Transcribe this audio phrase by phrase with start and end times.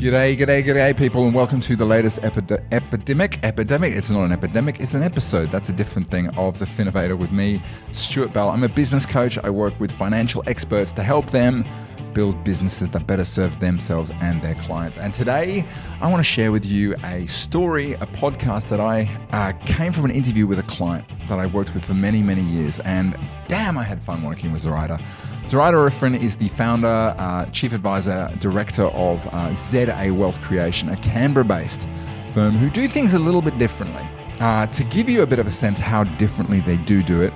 [0.00, 3.38] G'day, g'day, g'day, people, and welcome to the latest epide- epidemic.
[3.42, 3.94] Epidemic.
[3.94, 5.50] It's not an epidemic; it's an episode.
[5.50, 8.48] That's a different thing of the Finnovator with me, Stuart Bell.
[8.48, 9.36] I'm a business coach.
[9.44, 11.66] I work with financial experts to help them
[12.14, 14.96] build businesses that better serve themselves and their clients.
[14.96, 15.66] And today,
[16.00, 20.06] I want to share with you a story, a podcast that I uh, came from
[20.06, 22.80] an interview with a client that I worked with for many, many years.
[22.80, 24.98] And damn, I had fun working with Zuraida.
[25.46, 30.96] Zuraida Arifin is the founder, uh, chief advisor, director of uh, ZA Wealth Creation, a
[30.96, 31.88] Canberra based
[32.32, 34.06] firm who do things a little bit differently.
[34.38, 37.32] Uh, to give you a bit of a sense how differently they do do it,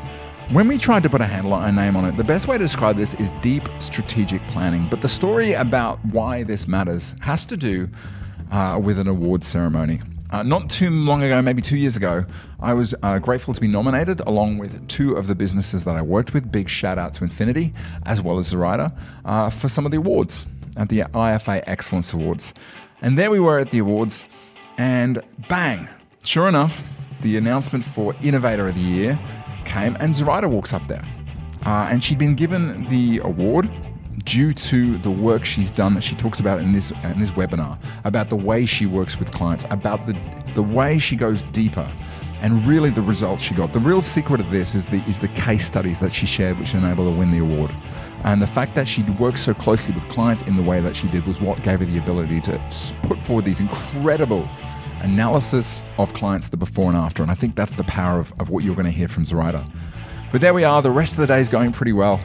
[0.50, 2.64] when we tried to put a handle, a name on it, the best way to
[2.64, 4.86] describe this is deep strategic planning.
[4.90, 7.88] But the story about why this matters has to do
[8.52, 10.02] uh, with an award ceremony.
[10.34, 12.24] Uh, not too long ago, maybe two years ago,
[12.58, 16.02] I was uh, grateful to be nominated along with two of the businesses that I
[16.02, 16.50] worked with.
[16.50, 17.72] Big shout out to Infinity
[18.04, 18.92] as well as Zuraida
[19.24, 22.52] uh, for some of the awards at the IFA Excellence Awards.
[23.00, 24.24] And there we were at the awards,
[24.76, 25.88] and bang,
[26.24, 26.82] sure enough,
[27.20, 29.16] the announcement for Innovator of the Year
[29.64, 31.04] came, and Zuraida walks up there.
[31.64, 33.70] Uh, and she'd been given the award
[34.24, 37.78] due to the work she's done that she talks about in this in this webinar
[38.04, 40.16] about the way she works with clients, about the
[40.54, 41.90] the way she goes deeper,
[42.40, 43.72] and really the results she got.
[43.72, 46.74] The real secret of this is the is the case studies that she shared, which
[46.74, 47.74] enabled her to win the award.
[48.24, 51.08] And the fact that she worked so closely with clients in the way that she
[51.08, 52.60] did was what gave her the ability to
[53.02, 54.48] put forward these incredible
[55.00, 57.22] analysis of clients, the before and after.
[57.22, 59.70] And I think that's the power of, of what you're going to hear from Zuraida.
[60.32, 60.80] But there we are.
[60.80, 62.18] The rest of the day is going pretty well.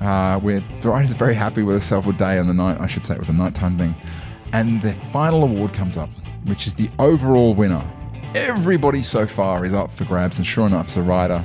[0.00, 2.80] Uh, we're Zuraida's very happy with herself with day and the night.
[2.80, 3.94] I should say it was a nighttime thing.
[4.52, 6.10] And the final award comes up,
[6.46, 7.84] which is the overall winner.
[8.34, 11.44] Everybody so far is up for grabs, and sure enough, Zuraida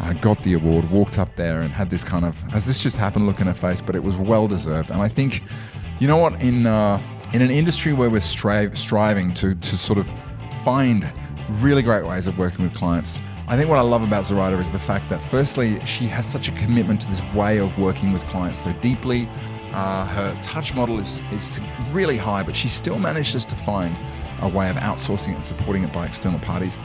[0.00, 2.96] uh, got the award, walked up there, and had this kind of has this just
[2.96, 4.90] happened look in her face, but it was well deserved.
[4.90, 5.42] And I think,
[5.98, 7.00] you know what, in uh,
[7.32, 10.08] in an industry where we're stri- striving to to sort of
[10.64, 11.10] find
[11.60, 13.18] really great ways of working with clients.
[13.46, 16.48] I think what I love about Zuraida is the fact that, firstly, she has such
[16.48, 19.28] a commitment to this way of working with clients so deeply.
[19.72, 21.60] Uh, her touch model is, is
[21.92, 23.94] really high, but she still manages to find
[24.40, 26.80] a way of outsourcing it and supporting it by external parties.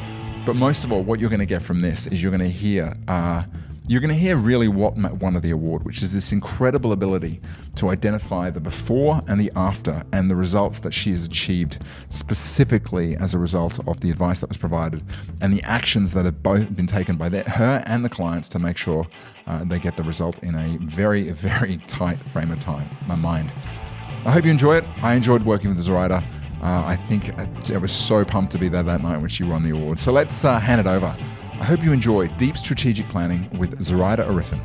[0.46, 2.50] But most of all, what you're going to get from this is you're going to
[2.50, 3.44] hear uh,
[3.90, 7.42] you're going to hear really what won the award, which is this incredible ability
[7.74, 13.16] to identify the before and the after and the results that she has achieved specifically
[13.16, 15.02] as a result of the advice that was provided
[15.42, 18.78] and the actions that have both been taken by her and the clients to make
[18.78, 19.08] sure
[19.48, 23.52] uh, they get the result in a very, very tight frame of time, my mind.
[24.24, 24.86] I hope you enjoy it.
[25.02, 26.24] I enjoyed working with Zuraida.
[26.62, 27.32] Uh, I think
[27.72, 29.98] I was so pumped to be there that night when she won the award.
[29.98, 31.16] So let's uh, hand it over.
[31.60, 34.62] I hope you enjoy Deep Strategic Planning with Zuraida Arifin.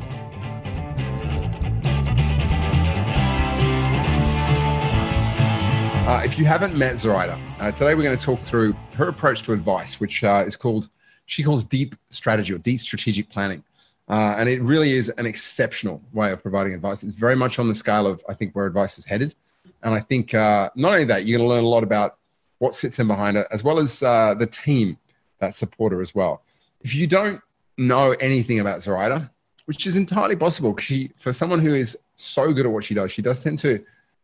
[6.07, 9.43] Uh, if you haven't met Zuraida, uh, today we're going to talk through her approach
[9.43, 10.87] to advice, which uh, is called,
[11.25, 13.61] she calls deep strategy or deep strategic planning.
[14.07, 17.03] Uh, and it really is an exceptional way of providing advice.
[17.03, 19.35] It's very much on the scale of, I think, where advice is headed.
[19.83, 22.19] And I think uh, not only that, you're going to learn a lot about
[22.59, 24.97] what sits in behind it, as well as uh, the team
[25.39, 26.41] that support her as well.
[26.85, 27.41] If you don't
[27.79, 29.31] know anything about Zuraida,
[29.65, 33.11] which is entirely possible, she, for someone who is so good at what she does,
[33.11, 33.83] she does tend to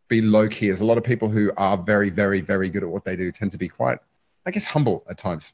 [0.10, 0.70] be low key.
[0.70, 3.32] As a lot of people who are very, very, very good at what they do
[3.32, 3.98] tend to be quite,
[4.46, 5.54] I guess, humble at times.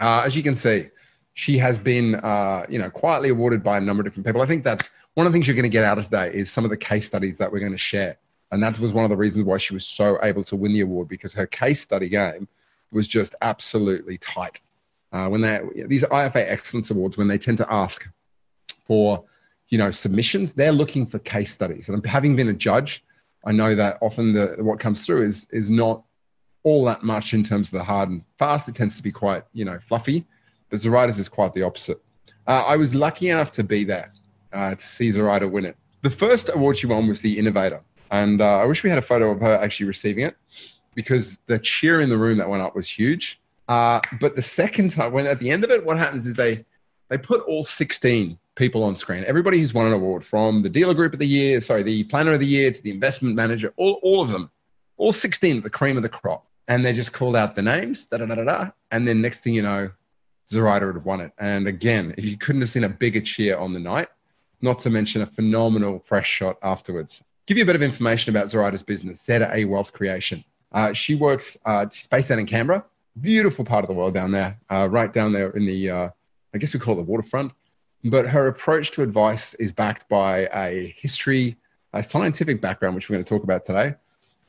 [0.00, 0.88] Uh, as you can see,
[1.34, 4.42] she has been, uh, you know, quietly awarded by a number of different people.
[4.42, 6.50] I think that's one of the things you're going to get out of today is
[6.50, 8.18] some of the case studies that we're going to share,
[8.50, 10.80] and that was one of the reasons why she was so able to win the
[10.80, 12.48] award because her case study game
[12.90, 14.60] was just absolutely tight.
[15.16, 18.06] Uh, when they these IFA Excellence Awards, when they tend to ask
[18.84, 19.24] for,
[19.70, 21.88] you know, submissions, they're looking for case studies.
[21.88, 23.02] And having been a judge,
[23.46, 26.04] I know that often the what comes through is is not
[26.64, 28.68] all that much in terms of the hard and fast.
[28.68, 30.26] It tends to be quite you know fluffy,
[30.68, 32.02] but Zuraida's is quite the opposite.
[32.46, 34.12] Uh, I was lucky enough to be there
[34.52, 35.76] uh, to see Zuraida win it.
[36.02, 39.08] The first award she won was the Innovator, and uh, I wish we had a
[39.12, 40.36] photo of her actually receiving it
[40.94, 43.40] because the cheer in the room that went up was huge.
[43.68, 46.64] Uh, but the second time, when at the end of it, what happens is they
[47.08, 49.24] they put all 16 people on screen.
[49.26, 52.32] Everybody who's won an award from the dealer group of the year, sorry, the planner
[52.32, 54.50] of the year to the investment manager, all, all of them,
[54.96, 56.46] all 16, the cream of the crop.
[56.68, 58.70] And they just called out the names, da da da da da.
[58.90, 59.90] And then next thing you know,
[60.50, 61.32] Zuraida would have won it.
[61.38, 64.08] And again, you couldn't have seen a bigger cheer on the night,
[64.62, 67.22] not to mention a phenomenal fresh shot afterwards.
[67.46, 70.44] Give you a bit of information about Zuraida's business, ZA Wealth Creation.
[70.72, 72.84] Uh, she works, uh, she's based out in Canberra,
[73.20, 76.08] beautiful part of the world down there, uh, right down there in the, uh,
[76.54, 77.52] I guess we call it the waterfront.
[78.04, 81.56] But her approach to advice is backed by a history,
[81.92, 83.94] a scientific background, which we're going to talk about today.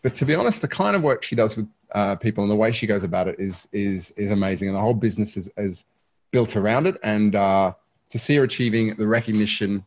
[0.02, 2.56] But to be honest, the kind of work she does with uh, people and the
[2.56, 5.86] way she goes about it is is is amazing, and the whole business is, is
[6.32, 6.98] built around it.
[7.04, 7.74] And uh,
[8.10, 9.86] to see her achieving the recognition,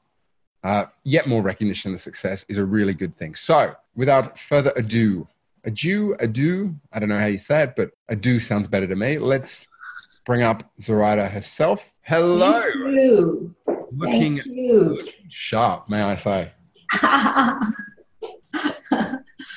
[0.64, 3.34] uh, yet more recognition, the success is a really good thing.
[3.34, 5.28] So, without further ado,
[5.64, 6.74] adieu, adieu.
[6.92, 9.18] I don't know how you say it, but adieu sounds better to me.
[9.18, 9.66] Let's
[10.26, 11.94] bring up Zuraida herself.
[12.02, 12.60] Hello.
[12.62, 13.54] Thank you.
[13.92, 14.80] Looking, Thank you.
[14.80, 16.52] looking sharp, may I say.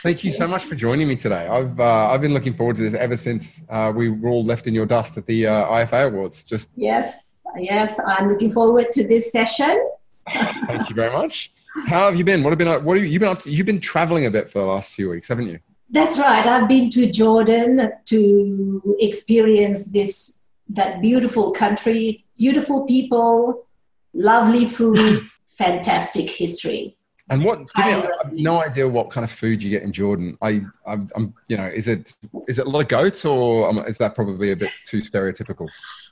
[0.02, 1.48] Thank you so much for joining me today.
[1.48, 4.68] I've uh, I've been looking forward to this ever since uh, we were all left
[4.68, 6.44] in your dust at the uh, IFA Awards.
[6.44, 9.82] Just yes, yes, I'm looking forward to this session.
[10.28, 11.54] thank you very much.
[11.88, 12.44] How have you been?
[12.44, 13.50] What have been what have you been up to?
[13.50, 15.60] You've been traveling a bit for the last few weeks, haven't you?
[15.94, 16.44] That's right.
[16.44, 20.36] I've been to Jordan to experience this
[20.70, 23.68] that beautiful country, beautiful people,
[24.14, 26.98] lovely food, fantastic history.
[27.30, 27.60] And what?
[27.76, 30.36] Give me, I I have no idea what kind of food you get in Jordan.
[30.42, 32.12] I, I'm, I'm, you know, is it
[32.48, 35.70] is it a lot of goats or um, is that probably a bit too stereotypical?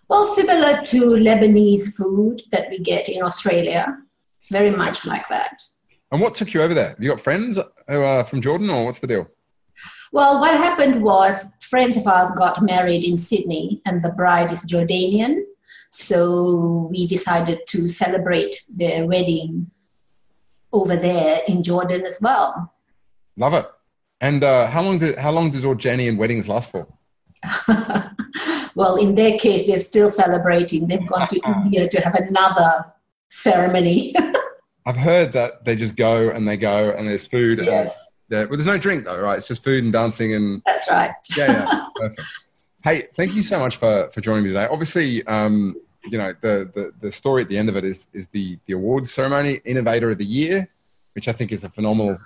[0.10, 3.98] Well, similar to Lebanese food that we get in Australia,
[4.52, 5.64] very much like that.
[6.12, 6.90] And what took you over there?
[6.90, 7.58] Have you got friends
[7.88, 9.28] who are from Jordan, or what's the deal?
[10.12, 14.66] Well, what happened was friends of ours got married in Sydney, and the bride is
[14.66, 15.44] Jordanian.
[15.92, 19.72] So we decided to celebrate their wedding
[20.74, 22.74] over there in Jordan as well.
[23.38, 23.66] Love it.
[24.20, 26.88] And uh, how long did how long does Jordanian weddings last for?
[28.76, 30.88] well, in their case, they're still celebrating.
[30.88, 32.86] They've gone to India to have another
[33.30, 34.14] ceremony.
[34.86, 37.60] I've heard that they just go and they go and there's food.
[37.60, 39.38] And, yes, yeah, but there's no drink though, right?
[39.38, 41.12] It's just food and dancing and that's right.
[41.36, 42.28] yeah, yeah, perfect.
[42.82, 44.68] Hey, thank you so much for for joining me today.
[44.72, 45.76] Obviously, um,
[46.06, 48.74] you know the, the the story at the end of it is is the the
[48.74, 50.70] awards ceremony, Innovator of the Year,
[51.14, 52.18] which I think is a phenomenal.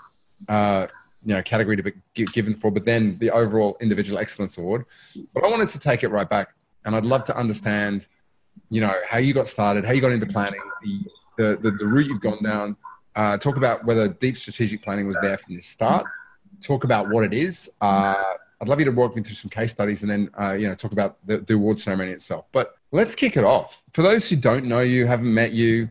[0.48, 0.88] Uh,
[1.28, 4.86] you know, category to be given for, but then the overall individual excellence award.
[5.34, 6.54] But I wanted to take it right back,
[6.86, 8.06] and I'd love to understand,
[8.70, 11.00] you know, how you got started, how you got into planning, the
[11.38, 12.78] the the, the route you've gone down.
[13.16, 16.06] Uh, talk about whether deep strategic planning was there from the start.
[16.62, 17.70] Talk about what it is.
[17.82, 18.16] Uh,
[18.62, 20.76] I'd love you to walk me through some case studies, and then uh, you know
[20.76, 22.46] talk about the, the award ceremony itself.
[22.52, 23.82] But let's kick it off.
[23.94, 25.90] For those who don't know you, haven't met you,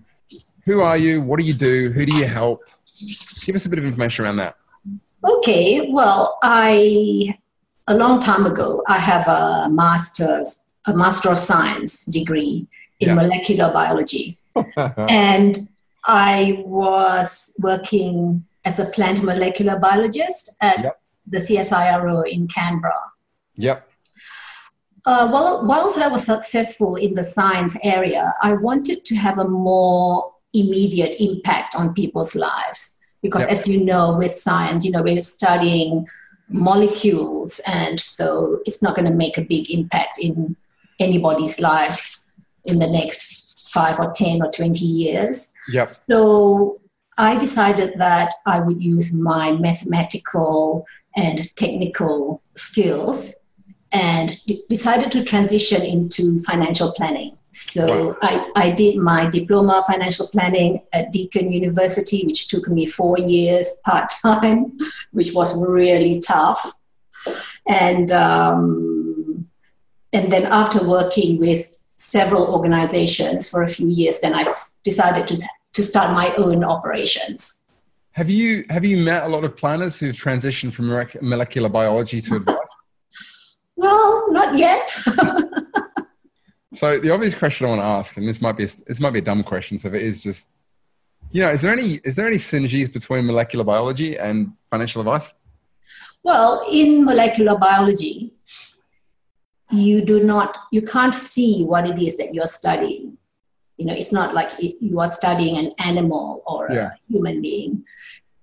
[0.65, 1.21] who are you?
[1.23, 1.91] What do you do?
[1.91, 2.61] Who do you help?
[3.43, 4.56] Give us a bit of information around that.
[5.29, 7.37] Okay, well, I
[7.88, 12.67] a long time ago I have a master's a master of science degree
[13.00, 13.15] in Yeah.
[13.15, 14.38] molecular biology,
[14.99, 15.69] and
[16.06, 21.01] I was working as a plant molecular biologist at Yep.
[21.27, 23.01] the CSIRO in Canberra.
[23.56, 23.89] yep.
[25.06, 29.47] Uh, while, whilst I was successful in the science area, I wanted to have a
[29.47, 32.95] more immediate impact on people's lives.
[33.23, 33.49] Because, Yeah.
[33.55, 36.06] as you know, with science, you know, we're studying
[36.49, 40.56] molecules, and so it's not going to make a big impact in
[40.99, 42.25] anybody's life
[42.65, 45.51] in the next five or 10 or 20 years.
[45.69, 45.89] Yep.
[46.09, 46.81] So
[47.17, 53.33] I decided that I would use my mathematical and technical skills
[53.93, 54.39] and
[54.69, 57.39] decided to transition into financial planning.
[57.53, 62.85] So I, I did my diploma of financial planning at Deakin University, which took me
[62.85, 64.77] four years part time,
[65.13, 66.73] which was really tough.
[67.69, 69.49] And um,
[70.13, 71.74] and then after working with
[72.05, 74.44] several organizations for a few years, then I
[74.82, 75.37] decided to
[75.73, 77.63] to start my own operations.
[78.13, 80.87] Have you have you met a lot of planners who've transitioned from
[81.20, 82.56] molecular biology to advice?
[83.75, 84.89] Well, not yet.
[86.75, 89.11] so the obvious question I want to ask, and this might be a, this might
[89.11, 90.49] be a dumb question, so if it is just,
[91.32, 95.29] you know, is there any is there any synergies between molecular biology and financial advice?
[96.23, 98.33] Well, in molecular biology,
[99.75, 103.17] you do not, you can't see what it is that you're studying.
[103.77, 106.91] You know, it's not like it- you are studying an animal or Yeah.
[106.93, 107.85] a human being.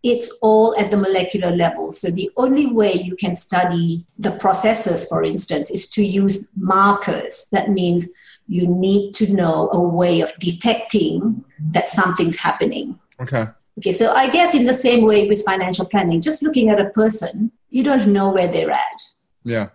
[0.04, 1.92] It's all at the molecular level.
[1.94, 7.46] So the only way you can study the processes, for instance, is to use markers.
[7.52, 8.10] That means
[8.48, 13.00] you need to know a way of detecting that something's happening.
[13.22, 13.46] Okay.
[13.78, 16.90] Okay, so I guess in the same way with financial planning, just looking at a
[16.90, 19.00] person, you don't know where they're at
[19.44, 19.70] Yeah.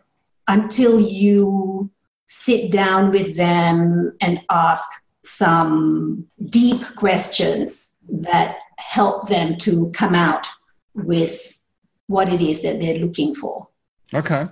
[0.49, 1.91] Until you
[2.27, 4.85] sit down with them and ask
[5.25, 10.47] some deep questions that help them to come out
[10.95, 11.63] with
[12.07, 13.69] what it is that they're looking for.
[14.15, 14.47] Okay.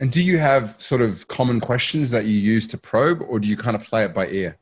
[0.00, 3.48] And do you have sort of common questions that you use to probe, or do
[3.48, 4.56] you kind of play it by ear?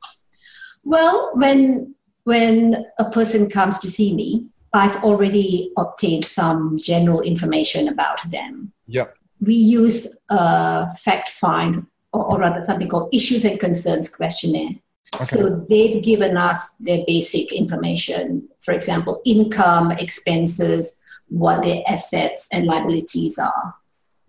[0.82, 1.94] Well, when
[2.24, 8.72] when a person comes to see me, I've already obtained some general information about them.
[8.86, 9.16] Yep.
[9.40, 14.76] We use a fact find, or, or rather something called issues and concerns questionnaire.
[15.14, 15.24] Okay.
[15.24, 20.96] So they've given us their basic information, for example, income, expenses,
[21.28, 23.74] what their assets and liabilities are.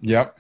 [0.02, 0.38] Yep.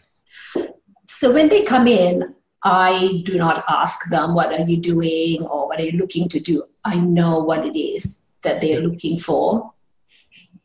[1.07, 5.67] So when they come in, I do not ask them, What are you doing or
[5.67, 6.63] what are you looking to do?
[6.83, 9.73] I know what it is that they're looking for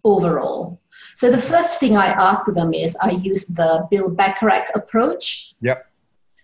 [0.04, 0.80] overall.
[1.22, 5.86] So the first thing I ask them is I use the Bill Bachrach approach, Yep.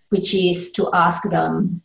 [0.07, 1.81] which is to ask them,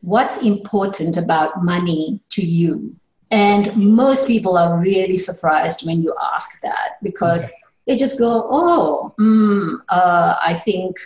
[0.00, 2.96] What's important about money to you?
[3.30, 7.52] And most people are really surprised when you ask that because Okay.
[7.86, 10.96] they just go, Oh, mm, uh, I think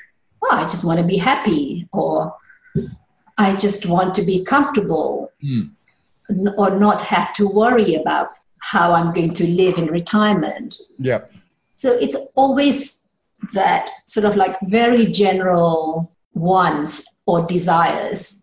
[0.45, 2.37] oh, I just want to be happy, or
[3.37, 8.29] I just want to be comfortable, n- or not have to worry about
[8.63, 10.81] how I'm going to live in retirement.
[10.99, 11.23] Yeah.
[11.75, 13.03] So it's always
[13.55, 18.41] that sort of like very general wants or desires.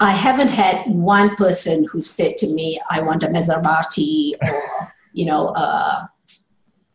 [0.00, 4.62] I haven't had one person who said to me, I want a Maserati or,
[5.14, 6.10] you know, a,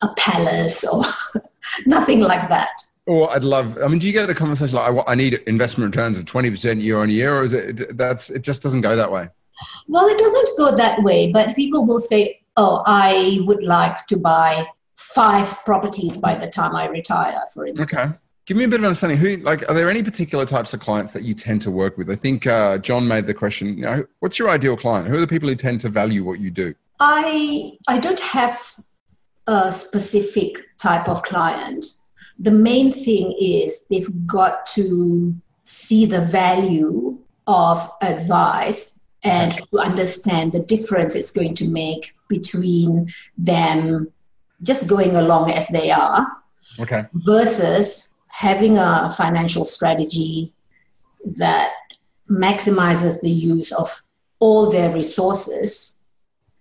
[0.01, 1.03] a palace or
[1.87, 2.69] nothing like that.
[3.07, 3.81] Or I'd love.
[3.81, 6.51] I mean, do you get the conversation like, I, I need investment returns of twenty
[6.51, 9.29] percent year on year, or is it that's it just doesn't go that way?
[9.87, 14.17] Well, it doesn't go that way, but people will say, oh, I would like to
[14.17, 17.93] buy five properties by the time I retire, for instance.
[17.93, 18.13] Okay.
[18.45, 19.17] Give me a bit of understanding.
[19.17, 22.09] Who, like, are there any particular types of clients that you tend to work with?
[22.09, 23.77] I think uh, John made the question.
[23.77, 25.07] You know, what's your ideal client?
[25.07, 26.73] Who are the people who tend to value what you do?
[26.99, 28.61] I, I don't have
[29.47, 31.85] a specific type of client.
[32.39, 40.51] The main thing is they've got to see the value of advice and to understand
[40.51, 44.11] the difference it's going to make between them
[44.63, 46.27] just going along as they are
[46.79, 47.05] Okay.
[47.13, 50.53] versus having a financial strategy
[51.37, 51.71] that
[52.29, 54.03] maximizes the use of
[54.39, 55.95] all their resources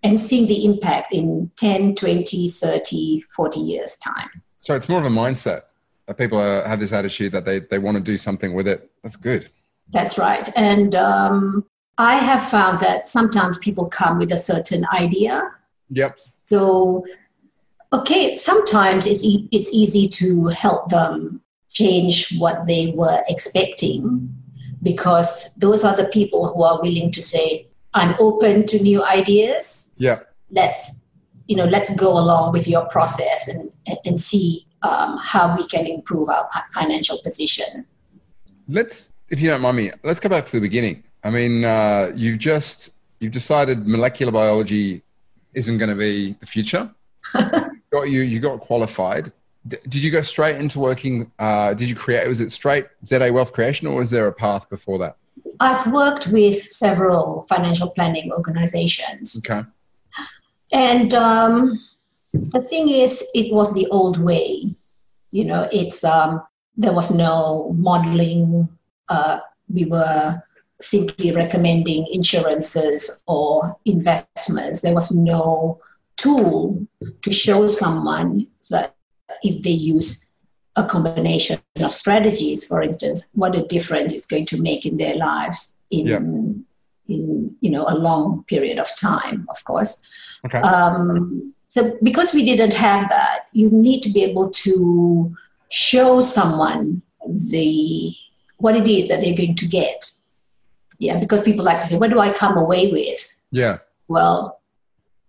[0.02, 4.42] and seeing the impact in 10, 20, 30, 40 years' time.
[4.58, 5.62] So it's more of a mindset.
[6.06, 8.90] That people have this attitude that they, they want to do something with it.
[9.02, 9.50] That's good.
[9.90, 10.48] That's right.
[10.56, 11.66] And um,
[11.98, 15.50] I have found that sometimes people come with a certain idea.
[15.90, 16.18] Yep.
[16.50, 17.06] So,
[17.92, 24.34] okay, sometimes it's, e- it's easy to help them change what they were expecting
[24.82, 29.90] because those are the people who are willing to say, I'm open to new ideas.
[29.96, 30.32] Yep.
[30.50, 31.00] Let's,
[31.48, 33.70] you know, let's go along with your process and,
[34.04, 37.86] and see um, how we can improve our financial position.
[38.68, 41.02] Let's, if you don't mind me, let's go back to the beginning.
[41.26, 45.02] I mean, uh, you've just you've decided molecular biology
[45.54, 46.88] isn't going to be the future.
[47.90, 49.32] got you, you got qualified.
[49.66, 51.32] D- did you go straight into working?
[51.40, 52.28] Uh, did you create?
[52.28, 55.16] Was it straight ZA Wealth Creation, or was there a path before that?
[55.58, 59.42] I've worked with several financial planning organizations.
[59.44, 59.66] Okay.
[60.70, 61.80] And um,
[62.34, 64.76] the thing is, it was the old way.
[65.32, 66.42] You know, it's um,
[66.76, 68.68] there was no modeling.
[69.08, 70.40] Uh, we were
[70.80, 74.80] simply recommending insurances or investments.
[74.80, 75.80] There was no
[76.16, 76.86] tool
[77.22, 78.94] to show someone that
[79.42, 80.24] if they use
[80.76, 85.16] a combination of strategies, for instance, what a difference it's going to make in their
[85.16, 86.18] lives in Yeah.
[87.08, 90.02] in you know a long period of time, of course.
[90.44, 90.58] Okay.
[90.58, 95.34] Um, so because we didn't have that, you need to be able to
[95.70, 98.14] show someone the
[98.58, 100.10] what it is that they're going to get.
[100.98, 103.78] Yeah, because people like to say, "What do I come away with?" yeah.
[104.08, 104.60] Well,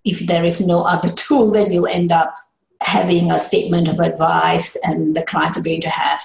[0.04, 2.36] if there is no other tool, then you'll end up
[2.82, 6.22] having a statement of advice, and the clients are going to have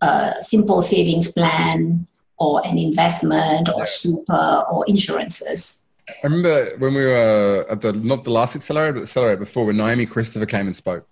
[0.00, 2.06] a simple savings plan
[2.38, 5.86] or an investment or super or insurances.
[6.08, 9.64] I remember when we were at the not the last accelerator, but the accelerator before,
[9.64, 11.08] when Naomi Christopher came and spoke,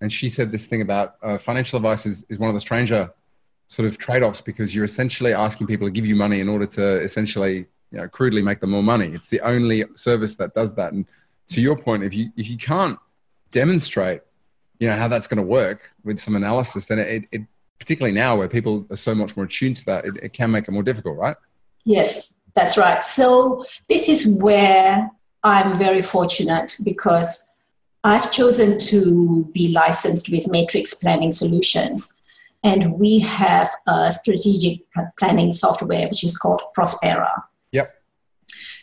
[0.00, 3.12] and she said this thing about uh, financial advice is, is one of the stranger
[3.70, 7.00] sort of trade-offs because you're essentially asking people to give you money in order to
[7.00, 9.06] essentially, you know, crudely make them more money.
[9.06, 10.92] It's the only service that does that.
[10.92, 11.06] And
[11.48, 12.98] to your point, if you if you can't
[13.52, 14.22] demonstrate,
[14.80, 17.42] you know, how that's going to work with some analysis, then it, it
[17.78, 20.68] particularly now where people are so much more attuned to that, it, it can make
[20.68, 21.36] it more difficult, right?
[21.84, 23.02] Yes, that's right.
[23.04, 25.10] So this is where
[25.44, 27.44] I'm very fortunate because
[28.02, 32.12] I've chosen to be licensed with Matrix Planning Solutions.
[32.62, 34.80] And we have a strategic
[35.18, 37.30] planning software which is called Prospera.
[37.72, 37.94] Yep.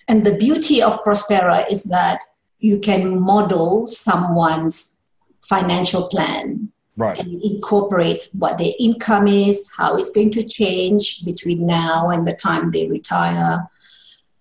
[0.08, 2.20] And the beauty of Prospera is that
[2.60, 4.98] you can model someone's
[5.42, 7.20] financial plan Right.
[7.20, 12.34] and incorporate what their income is, how it's going to change between now and the
[12.34, 13.68] time they retire.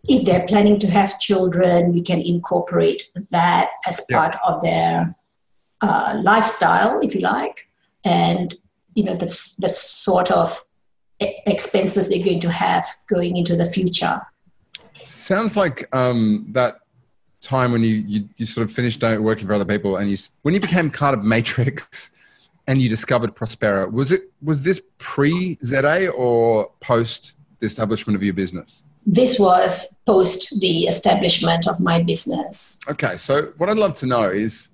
[0.08, 4.16] If they're planning to have children, we can incorporate that as Yeah.
[4.16, 5.14] part of their
[5.82, 7.68] uh, lifestyle, if you like,
[8.02, 8.54] and
[8.96, 10.64] you know that's that's sort of
[11.20, 14.20] expenses they're going to have going into the future.
[15.02, 16.80] Sounds like um, that
[17.40, 20.52] time when you, you, you sort of finished working for other people and you when
[20.54, 22.10] you became part of Matrix
[22.66, 28.22] and you discovered Prospera, was it was this pre ZA or post the establishment of
[28.22, 28.82] your business?
[29.08, 32.80] This was post the establishment of my business.
[32.88, 34.68] Okay, so what I'd love to know is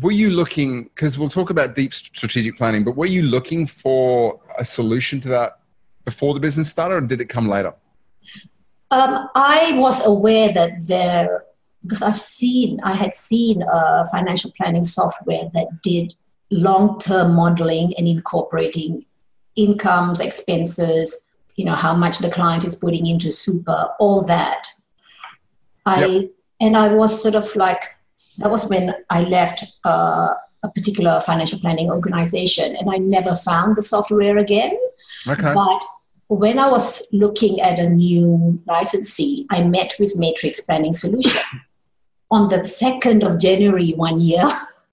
[0.00, 4.40] were you looking because we'll talk about deep strategic planning, but were you looking for
[4.58, 5.58] a solution to that
[6.04, 7.74] before the business started or did it come later?
[8.90, 11.44] Um, I was aware that there,
[11.82, 16.14] because I've seen, I had seen a financial planning software that did
[16.50, 19.06] long term modeling and incorporating
[19.56, 24.66] incomes, expenses, you know, how much the client is putting into super, all that.
[25.84, 26.30] I,
[26.60, 27.82] and I was sort of like,
[28.38, 30.30] that was when I left uh,
[30.62, 34.76] a particular financial planning organization and I never found the software again.
[35.26, 35.52] Okay.
[35.52, 35.84] But
[36.28, 41.42] when I was looking at a new licensee, I met with Matrix Planning Solution
[42.30, 44.48] on the 2nd of January one year.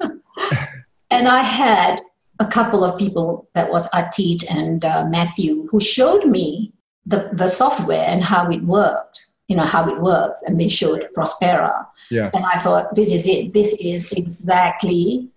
[1.10, 2.01] and I had
[2.39, 6.74] a couple of people, that was Atit and uh, Matthew, who showed me
[7.05, 10.41] the, the software and how it worked, you know, how it works.
[10.46, 11.86] And they showed Prospera.
[12.10, 12.29] Yeah.
[12.34, 13.51] And I thought, this is it.
[13.51, 15.27] This is exactly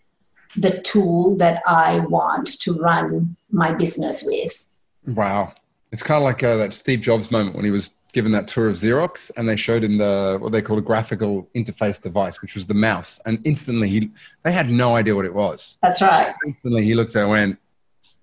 [0.56, 4.66] the tool that I want to run my business with.
[5.06, 5.54] Wow.
[5.90, 8.68] It's kind of like uh, that Steve Jobs moment when he was given that tour
[8.68, 12.54] of Xerox and they showed him the what they called a graphical interface device, which
[12.54, 13.18] was the mouse.
[13.24, 14.10] And instantly he
[14.42, 15.78] they had no idea what it was.
[15.82, 16.34] That's right.
[16.46, 17.58] Instantly he looked at it and went,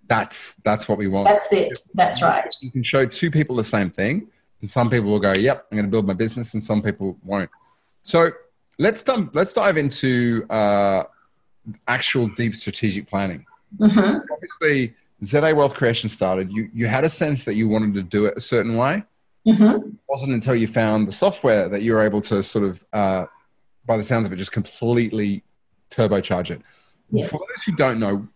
[0.07, 1.27] That's that's what we want.
[1.27, 1.79] That's it.
[1.95, 2.53] That's right.
[2.61, 4.27] you can show two people the same thing.
[4.61, 7.49] And some people will go, Yep, I'm gonna build my business, and some people won't.
[8.03, 8.31] So
[8.77, 11.03] let's dive, let's dive into uh,
[11.87, 13.45] actual deep strategic planning.
[13.77, 14.93] hmm Obviously,
[15.23, 16.51] ZA Wealth Creation started.
[16.51, 19.03] You you had a sense that you wanted to do it a certain way.
[19.45, 22.85] hmm It wasn't until you found the software that you were able to sort of,
[22.93, 23.25] uh,
[23.85, 25.43] by the sounds of it, just completely
[25.91, 26.61] turbocharge it.
[27.11, 27.29] Yes.
[27.29, 28.27] For those who don't know,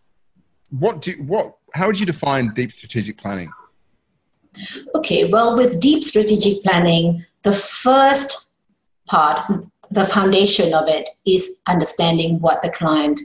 [0.70, 1.56] what do what?
[1.74, 3.52] How would you define deep strategic planning?
[4.96, 5.30] Okay.
[5.30, 8.46] Well, with deep strategic planning, the first
[9.06, 9.40] part,
[9.92, 13.20] the foundation of it, is understanding what the client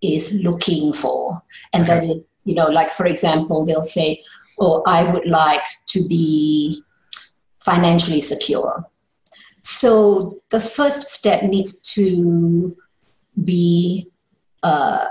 [0.00, 4.22] is looking for, and that is, you know, like for example, they'll say,
[4.60, 6.82] "Oh, I would like to be
[7.58, 8.86] financially secure."
[9.62, 12.76] So the first step needs to
[13.44, 14.08] be,
[14.62, 15.06] uh,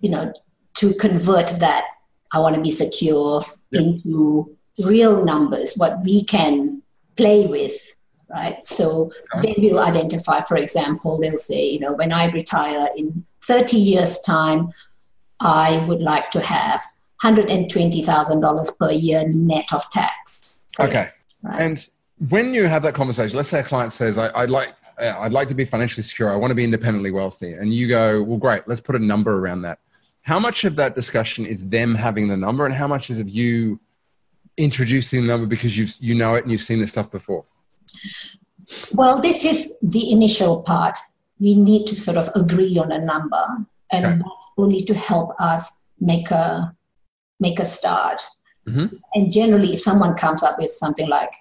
[0.00, 0.32] you know,
[0.74, 1.84] to convert that
[2.32, 3.82] I want to be secure Yeah.
[3.82, 6.82] into real numbers, what we can
[7.16, 7.72] play with,
[8.28, 8.66] right?
[8.66, 9.54] So Okay.
[9.54, 14.18] they will identify, for example, they'll say, you know, when I retire in 30 years'
[14.20, 14.72] time,
[15.40, 16.80] I would like to have
[17.22, 20.44] $120,000 per year net of tax.
[20.78, 21.08] Okay.
[21.42, 21.60] Right.
[21.60, 21.88] And
[22.28, 25.32] when you have that conversation, let's say a client says, I, "I'd like." uh, I'd
[25.32, 26.30] like to be financially secure.
[26.30, 27.54] I want to be independently wealthy.
[27.54, 28.68] And you go, well, great.
[28.68, 29.78] Let's put a number around that.
[30.22, 33.26] How much of that discussion is them having the number, and how much is of
[33.28, 33.80] you
[34.64, 37.44] introducing the number because you you know it and you've seen this stuff before?
[38.92, 40.96] Well, this is the initial part.
[41.38, 43.44] We need to sort of agree on a number,
[43.90, 44.16] and Okay.
[44.16, 45.70] that's only to help us
[46.00, 46.74] make a
[47.40, 48.20] make a start.
[48.68, 48.98] Mhm.
[49.14, 51.32] And generally, if someone comes up with something like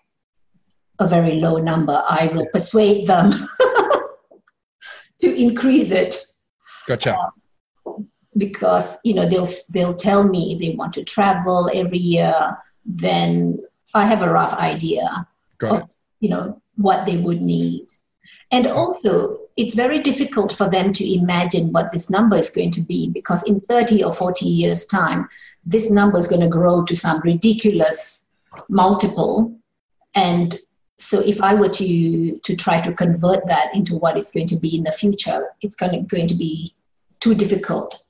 [0.99, 3.31] a very low number, I will persuade them
[5.21, 6.17] to increase it
[6.87, 7.15] Gotcha.
[8.37, 12.57] because you know they'll they'll tell me if they want to travel every year.
[12.89, 13.59] Then
[13.93, 15.27] I have a rough idea
[15.61, 15.83] it.
[16.19, 17.87] you know what they would need
[18.51, 22.81] and also it's very difficult for them to imagine what this number is going to
[22.81, 25.27] be because in 30 or 40 years time
[25.65, 28.25] this number is going to grow to some ridiculous
[28.69, 29.55] multiple
[30.15, 30.59] and
[30.97, 34.57] so if i were to to try to convert that into what it's going to
[34.57, 36.73] be in the future it's going to, going to be
[37.19, 38.03] too difficult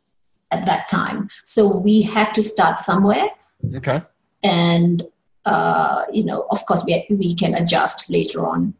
[0.51, 3.27] at that time so we have to start somewhere
[3.75, 4.01] Okay.
[4.43, 5.04] And
[5.45, 8.73] uh, you know, of course, we, we can adjust later on.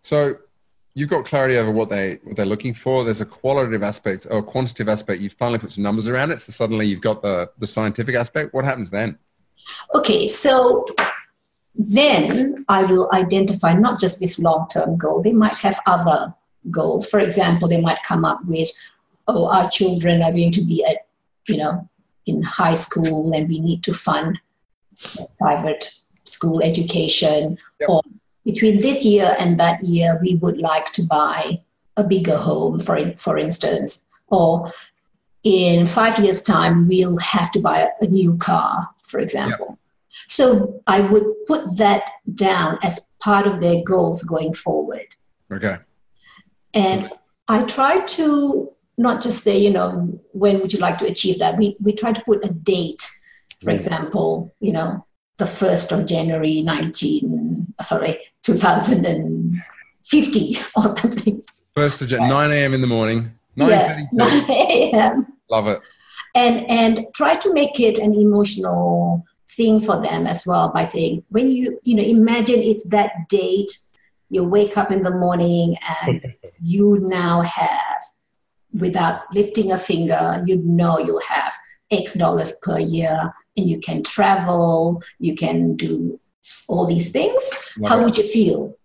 [0.00, 0.36] So
[0.94, 3.04] you've got clarity over what they what they're looking for.
[3.04, 5.20] There's a qualitative aspect or a quantitative aspect.
[5.20, 6.40] You've finally put some numbers around it.
[6.40, 8.54] So suddenly you've got the the scientific aspect.
[8.54, 9.18] What happens then?
[9.94, 10.86] Okay, so
[11.74, 16.34] then I will identify not just this long term goal, they might have other
[16.70, 17.06] goals.
[17.06, 18.68] For example, they might come up with,
[19.26, 21.06] oh, our children are going to be at,
[21.46, 21.88] you know,
[22.26, 24.38] in high school and we need to fund
[25.38, 25.90] private
[26.24, 27.58] school education.
[27.80, 27.88] Yep.
[27.88, 28.02] Or
[28.44, 31.60] between this year and that year, we would like to buy
[31.96, 34.06] a bigger home, for, for instance.
[34.28, 34.72] Or
[35.42, 39.66] in five years' time, we'll have to buy a, new car, for example.
[39.68, 39.78] Yep.
[40.26, 42.02] So I would put that
[42.34, 45.06] down as part of their goals going forward.
[45.50, 45.76] Okay.
[46.74, 47.10] And
[47.48, 51.56] I try to not just say, you know, when would you like to achieve that?
[51.56, 53.08] We, we try to put a date,
[53.60, 53.80] for right.
[53.80, 55.04] example, you know,
[55.38, 61.42] the 1st of January 19, sorry, 2050 or something.
[61.76, 62.74] 1st of January, 9 a.m.
[62.74, 63.32] in the morning.
[63.56, 65.26] 9 yeah, 9 a.m.
[65.50, 65.80] Love it.
[66.34, 71.24] And, and try to make it an emotional thing for them as well by saying,
[71.30, 73.76] when you, you know, imagine it's that date,
[74.30, 78.02] you wake up in the morning and you now have,
[78.72, 81.54] without lifting a finger, you know you'll have
[81.90, 86.18] X dollars per year and you can travel, you can do
[86.68, 87.42] all these things.
[87.76, 88.04] Love How it.
[88.04, 88.76] would you feel?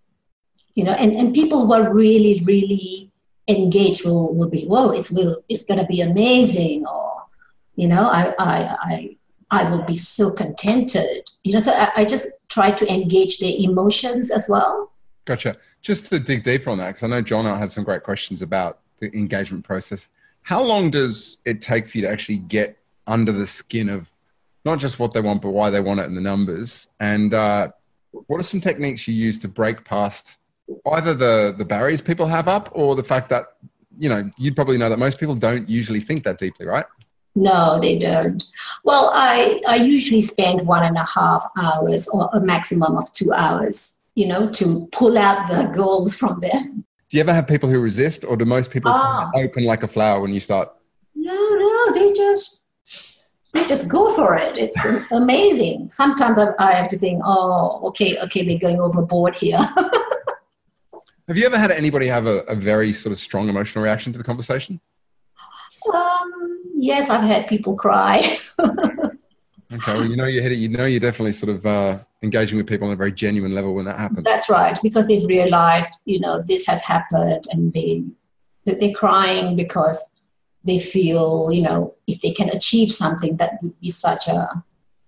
[0.76, 3.12] You know, and, and people who are really, really
[3.48, 7.14] engaged will, will be, whoa, it's will it's gonna be amazing or
[7.76, 9.18] you know, I I I
[9.50, 11.30] I will be so contented.
[11.44, 14.92] You know, so I, I just try to engage their emotions as well.
[15.26, 15.58] Gotcha.
[15.82, 18.80] Just to dig deeper on that, because I know John had some great questions about
[19.00, 20.08] the engagement process.
[20.42, 24.13] How long does it take for you to actually get under the skin of
[24.66, 26.90] not just what they want, but why they want it and the numbers?
[27.00, 27.70] And uh,
[28.12, 30.38] what are some techniques you use to break past
[30.94, 33.58] either the, the barriers people have up or the fact that,
[33.98, 36.86] you know, you'd probably know that most people don't usually think that deeply, right?
[37.36, 38.46] No, they don't.
[38.84, 43.34] Well, I, I usually spend one and a half hours or a maximum of two
[43.34, 46.86] hours, you know, to pull out the goals from them.
[47.10, 49.32] Do you ever have people who resist, or do most people oh.
[49.36, 50.74] open like a flower when you start?
[51.16, 52.63] No, no, they just
[53.54, 54.58] they just go for it.
[54.58, 54.78] It's
[55.12, 55.90] amazing.
[55.94, 59.58] Sometimes I have to think, oh, okay, okay, they're going overboard here.
[61.28, 64.18] have you ever had anybody have a, a very sort of strong emotional reaction to
[64.18, 64.80] the conversation?
[65.94, 68.38] Um, yes, I've had people cry.
[68.60, 69.14] okay,
[69.88, 70.56] well, you know, you hit it.
[70.56, 73.76] You know, you're definitely sort of uh, engaging with people on a very genuine level
[73.76, 74.24] when that happens.
[74.24, 78.04] That's right, because they've realized, you know, this has happened, and they
[78.66, 80.10] they're crying because
[80.64, 84.64] they feel, you know, if they can achieve something, that would be such a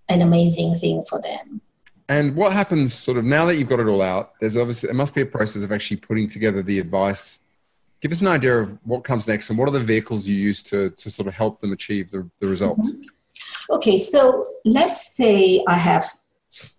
[0.08, 1.62] an amazing thing for them.
[2.08, 4.34] And what happens, sort of, now that you've got it all out?
[4.40, 7.40] There's obviously there must be a process of actually putting together the advice
[8.06, 10.62] give us an idea of what comes next and what are the vehicles you use
[10.62, 13.74] to, to sort of help them achieve the, the results mm-hmm.
[13.74, 16.06] okay so let's say i have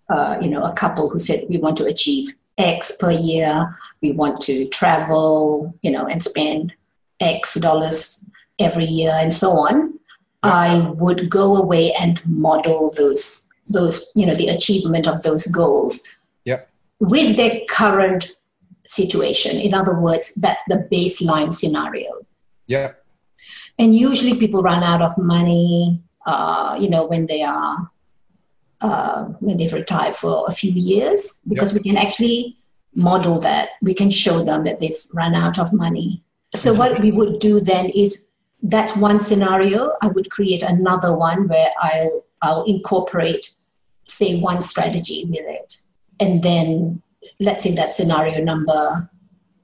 [0.08, 4.12] uh, you know a couple who said we want to achieve x per year we
[4.12, 6.72] want to travel you know and spend
[7.18, 8.24] x dollars
[8.58, 9.98] every year and so on
[10.42, 16.00] i would go away and model those those you know the achievement of those goals
[16.44, 16.70] yep.
[17.00, 18.36] with their current
[18.88, 19.60] situation.
[19.60, 22.26] In other words, that's the baseline scenario.
[22.66, 22.92] Yeah.
[23.78, 27.90] And usually people run out of money, uh, you know, when they are
[28.80, 32.58] uh, when they've retired for a few years, because we can actually
[32.94, 33.70] model that.
[33.82, 36.22] We can show them that they've run out of money.
[36.54, 38.28] So what we would do then is
[38.62, 39.92] that's one scenario.
[40.02, 43.50] I would create another one where I'll I'll incorporate,
[44.06, 45.76] say, one strategy with it,
[46.20, 47.02] and then
[47.40, 49.10] let's say that scenario number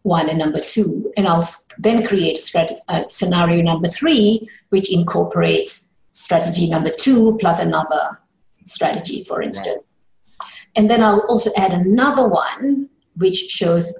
[0.02, 4.92] one and number two, and I'll then create a strat- uh, scenario number three, which
[4.92, 8.18] incorporates strategy number two plus another
[8.64, 9.78] strategy, for instance.
[9.78, 10.50] Right.
[10.76, 13.92] And then I'll also add another one, which shows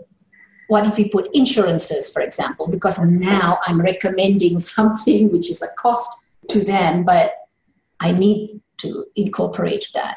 [0.72, 5.68] what if we put insurances, for example, because now I'm recommending something which is a
[5.84, 6.10] cost
[6.48, 7.34] to them, but
[8.00, 10.16] I need to incorporate that.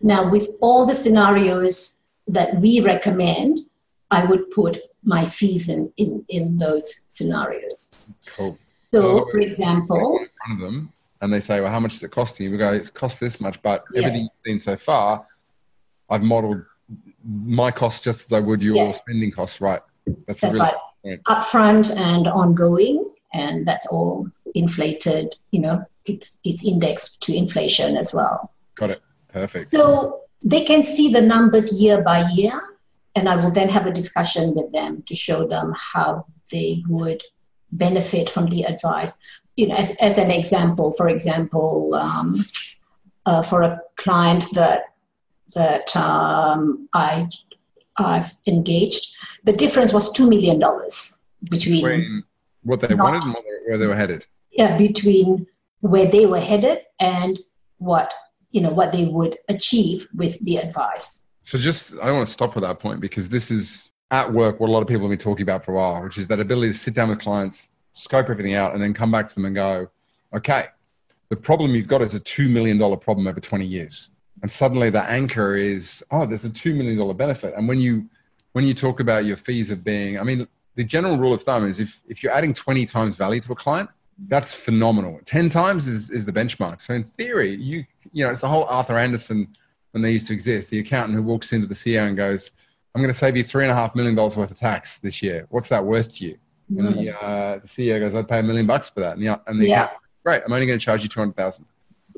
[0.00, 3.60] Now, with all the scenarios that we recommend,
[4.10, 7.78] I would put my fees in, in, in those scenarios.
[8.34, 8.58] Cool.
[8.94, 10.12] So, for example,
[10.46, 12.72] one of them, and they say, "Well, how much is it costing you?" We go,
[12.72, 13.98] "It costs this much," but yes.
[13.98, 15.26] everything you've seen so far,
[16.08, 16.64] I've modelled
[17.22, 19.00] my costs just as I would your yes.
[19.02, 19.60] spending costs.
[19.60, 19.82] Right.
[20.26, 20.70] That's, that's really
[21.04, 21.20] right.
[21.26, 25.34] Upfront and ongoing, and that's all inflated.
[25.50, 28.52] You know, it's it's indexed to inflation as well.
[28.74, 29.02] Got it.
[29.28, 29.70] Perfect.
[29.70, 32.60] So they can see the numbers year by year,
[33.14, 37.22] and I will then have a discussion with them to show them how they would
[37.72, 39.16] benefit from the advice.
[39.56, 42.44] You know, as, as an example, for example, um,
[43.26, 44.84] uh, for a client that
[45.54, 47.28] that um, I
[47.98, 51.16] I've engaged, the difference was two million dollars
[51.50, 52.22] between, between
[52.62, 54.26] what they Not- wanted and where they were headed.
[54.52, 55.46] yeah, between
[55.80, 57.38] where they were headed and
[57.78, 58.12] what
[58.50, 61.20] you know what they would achieve with the advice.
[61.42, 64.68] So just I want to stop at that point because this is at work what
[64.68, 66.72] a lot of people have been talking about for a while, which is that ability
[66.72, 69.54] to sit down with clients, scope everything out, and then come back to them and
[69.54, 69.88] go,
[70.34, 70.66] okay,
[71.28, 74.10] the problem you've got is a two million dollar problem over 20 years.
[74.42, 77.54] And suddenly the anchor is, oh, there's a two million dollar benefit.
[77.56, 78.08] And when you
[78.52, 81.66] when you talk about your fees of being, I mean, the general rule of thumb
[81.68, 83.90] is if if you're adding 20 times value to a client,
[84.28, 85.20] that's phenomenal.
[85.24, 86.80] 10 times is, is the benchmark.
[86.80, 89.48] So in theory, you you know, it's the whole Arthur Andersen
[89.92, 92.50] when they used to exist, the accountant who walks into the CEO and goes,
[92.94, 95.22] I'm going to save you three and a half million dollars worth of tax this
[95.22, 95.46] year.
[95.50, 96.38] What's that worth to you?
[96.68, 99.16] And the, uh, the CEO goes, I'd pay a million bucks for that.
[99.16, 99.90] And the, and the Yeah.
[100.24, 101.64] great, I'm only going to charge you 200,000.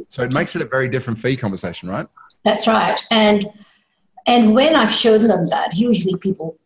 [0.09, 2.07] So it makes it a very different fee conversation, right?
[2.45, 3.01] That's right.
[3.11, 3.47] And
[4.27, 6.59] and when I've shown them that, usually people,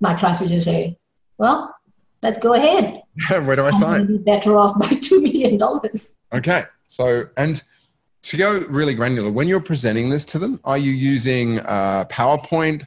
[0.00, 0.98] my clients would just say,
[1.38, 1.74] "Well,
[2.22, 3.02] let's go ahead.
[3.28, 4.06] Where do I sign?
[4.06, 6.64] be better off by two million dollars." Okay.
[6.86, 7.62] So, and
[8.22, 12.86] to go really granular, when you're presenting this to them, are you using uh, PowerPoint,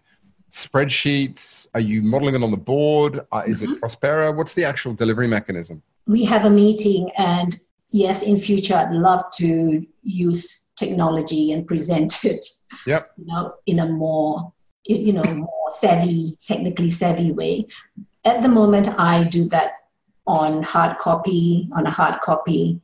[0.51, 1.67] spreadsheets?
[1.73, 3.21] Are you modeling it on the board?
[3.31, 4.35] Uh, is it Prospera?
[4.35, 5.81] What's the actual delivery mechanism?
[6.07, 7.59] We have a meeting, and
[7.91, 12.45] yes, in future, I'd love to use technology and present it,
[12.85, 13.11] Yep.
[13.17, 14.53] you know, in a more
[14.85, 17.67] you know more savvy, technically savvy way.
[18.23, 19.71] At the moment, I do that
[20.25, 22.79] on hard copy on a hard copy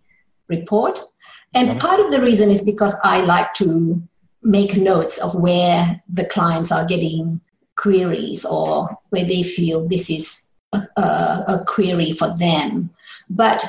[0.50, 1.00] report.
[1.54, 1.80] And it.
[1.80, 4.02] part of the reason is because I like to
[4.42, 7.40] make notes of where the clients are getting
[7.76, 12.90] queries or where they feel this is a, a, a query for them.
[13.30, 13.64] But,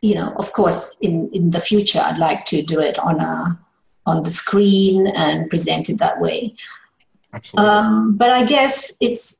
[0.00, 3.58] you know, of course, in, in the future, I'd like to do it on a
[4.06, 6.54] on the screen and present it that way.
[7.32, 7.70] Absolutely.
[7.70, 9.36] Um, but I guess it's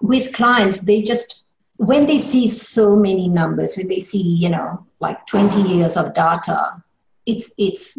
[0.00, 1.44] with clients, they just,
[1.76, 6.12] when they see so many numbers, when they see, you know, like 20 years of
[6.14, 6.82] data,
[7.24, 7.98] it's, it's,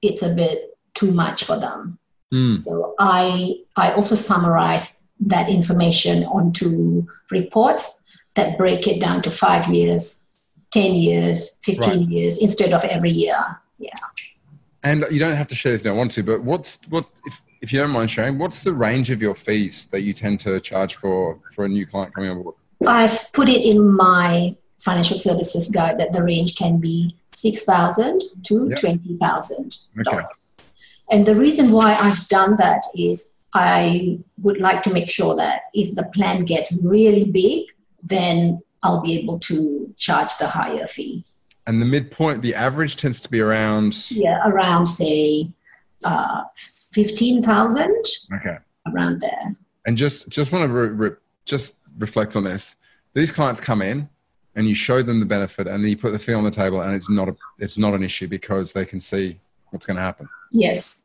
[0.00, 1.98] it's a bit too much for them.
[2.32, 2.64] Mm.
[2.64, 8.02] So I, I also summarize that information onto reports
[8.34, 10.19] that break it down to five years,
[10.70, 12.08] 10 years, 15 Right.
[12.08, 13.36] years instead of every year.
[13.78, 13.90] Yeah.
[14.82, 17.42] And you don't have to share if you don't want to, but what's what if,
[17.60, 20.58] if you don't mind sharing, what's the range of your fees that you tend to
[20.60, 22.54] charge for for a new client coming on board?
[22.86, 28.68] I've put it in my financial services guide that the range can be 6000 to
[28.70, 28.78] Yep.
[28.78, 29.80] $20,000.
[30.00, 30.24] Okay.
[31.10, 35.62] And the reason why I've done that is I would like to make sure that
[35.74, 37.66] if the plan gets really big,
[38.02, 41.24] then I'll be able to charge the higher fee.
[41.66, 45.50] And the midpoint, the average tends to be around Yeah, around say
[46.04, 46.44] uh,
[46.92, 47.94] 15,000,
[48.36, 48.56] okay.
[48.86, 49.54] around there.
[49.86, 52.76] And just just want to re- re- just reflect on this.
[53.14, 54.08] These clients come in
[54.56, 56.80] and you show them the benefit and then you put the fee on the table
[56.82, 59.38] and it's not a it's not an issue because they can see
[59.70, 60.28] what's going to happen.
[60.52, 61.02] Yes,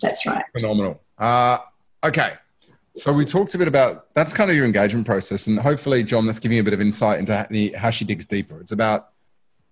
[0.00, 0.44] that's right.
[0.58, 1.00] Phenomenal.
[1.18, 1.58] Uh,
[2.04, 2.34] okay.
[2.96, 6.26] So we talked a bit about that's kind of your engagement process, and hopefully, John,
[6.26, 8.60] that's giving you a bit of insight into how she digs deeper.
[8.60, 9.10] It's about,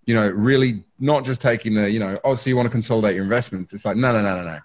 [0.06, 3.14] you know, really not just taking the, you know, oh, so you want to consolidate
[3.14, 3.72] your investments.
[3.72, 4.58] It's like, no, no, no, no, no.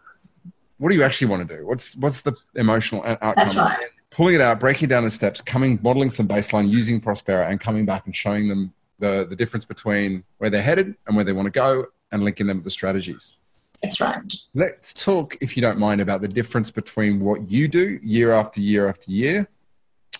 [0.77, 1.65] What do you actually want to do?
[1.65, 3.33] What's what's the emotional outcome?
[3.37, 3.89] That's right.
[4.11, 7.59] Pulling it out, breaking it down in steps, coming, modeling some baseline, using Prospera, and
[7.59, 11.33] coming back and showing them the the difference between where they're headed and where they
[11.33, 13.37] want to go, and linking them with the strategies.
[13.83, 14.33] That's right.
[14.55, 18.61] Let's talk, if you don't mind, about the difference between what you do year after
[18.61, 19.47] year after year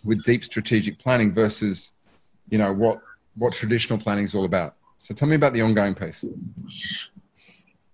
[0.04, 1.94] with deep strategic planning versus,
[2.50, 3.02] you know, what
[3.36, 4.76] what traditional planning is all about.
[4.98, 6.24] So tell me about the ongoing piece.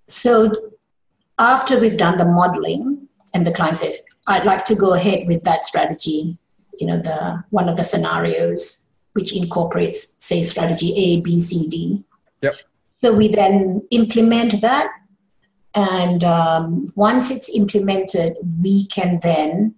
[0.07, 0.51] So
[1.37, 5.43] after we've done the modeling and the client says, I'd like to go ahead with
[5.43, 6.37] that strategy,
[6.77, 12.03] you know, the one of the scenarios which incorporates, say, strategy A, B, C, D.
[12.41, 12.55] Yep.
[13.01, 14.91] So we then implement that.
[15.75, 19.75] And um, once it's implemented, we can then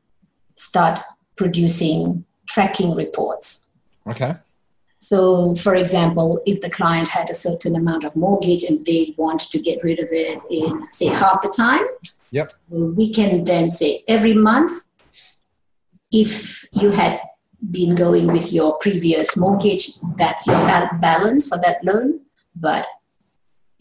[0.56, 1.00] start
[1.36, 3.70] producing tracking reports.
[4.08, 4.36] Okay.
[5.00, 9.42] So, for example, if the client had a certain amount of mortgage and they want
[9.42, 11.84] to get rid of it in, say, half the time,
[12.32, 12.54] Yep.
[12.70, 14.72] we can then say every month,
[16.12, 17.20] if you had
[17.72, 22.22] been going with your previous mortgage, that's your balance for that loan.
[22.56, 22.86] But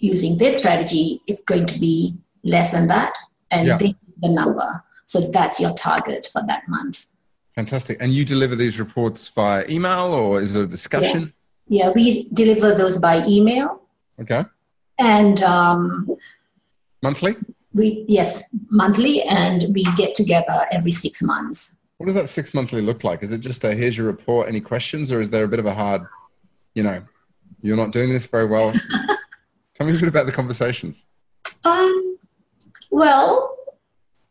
[0.01, 3.13] using this strategy, is going to be less than that,
[3.51, 3.77] and Yeah.
[3.79, 4.83] this is the number.
[5.07, 7.07] So that's your target for that month.
[7.55, 7.99] Fantastic.
[8.01, 11.33] And you deliver these reports by email or is it a discussion?
[11.69, 13.83] Yeah, we deliver those by email.
[14.21, 14.45] Okay.
[14.99, 16.09] and um,
[17.03, 17.37] Monthly?
[17.73, 22.81] we yes monthly and we get together every six months what does that six monthly
[22.83, 23.23] look like?
[23.23, 25.67] Is it just a here's your report, any questions, or is there a bit of
[25.67, 26.01] a hard,
[26.75, 27.03] you know,
[27.61, 28.73] you're not doing this very well?
[29.81, 31.07] Tell me a bit about the conversations.
[31.65, 32.19] Um,
[32.91, 33.57] well,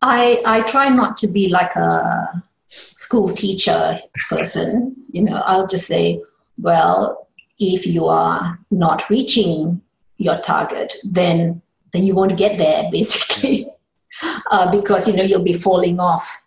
[0.00, 4.94] I I try not to be like a school teacher person.
[5.10, 6.22] You know, I'll just say,
[6.56, 7.26] well,
[7.58, 9.80] if you are not reaching
[10.18, 11.60] your target, then
[11.92, 13.66] then you won't get there basically,
[14.52, 16.42] uh, because you know you'll be falling off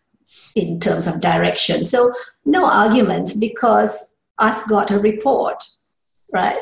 [0.55, 1.85] in terms of direction.
[1.85, 2.13] So
[2.45, 5.61] no arguments because I've got a report,
[6.31, 6.61] right?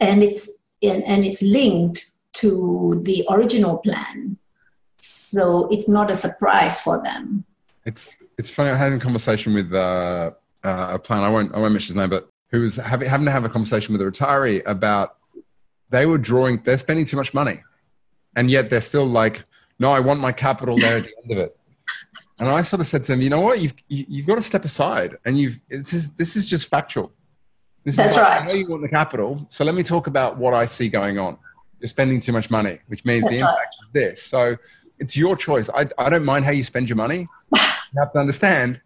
[0.00, 0.50] And it's
[0.82, 4.36] and, and it's linked to the original plan.
[4.98, 7.44] So it's not a surprise for them.
[7.84, 8.70] It's it's funny.
[8.70, 10.32] I had a conversation with uh,
[10.64, 11.22] uh, a plan.
[11.22, 13.48] I won't I won't mention his name, but who was having having to have a
[13.48, 15.16] conversation with a retiree about
[15.90, 16.60] they were drawing.
[16.64, 17.62] They're spending too much money,
[18.34, 19.44] and yet they're still like,
[19.78, 21.56] no, I want my capital there at the end of it.
[22.38, 24.26] And I sort of said to them, you know what, you've you, have you have
[24.26, 27.12] got to step aside, and you've this is this is just factual.
[27.86, 28.42] This That's right.
[28.42, 31.20] I know you want the capital, so let me talk about what I see going
[31.20, 31.38] on.
[31.78, 33.86] You're spending too much money, which means That's the impact right.
[33.86, 34.22] of this.
[34.24, 34.56] So
[34.98, 35.70] it's your choice.
[35.70, 37.28] I, I don't mind how you spend your money.
[37.54, 37.60] you
[38.00, 38.80] have to understand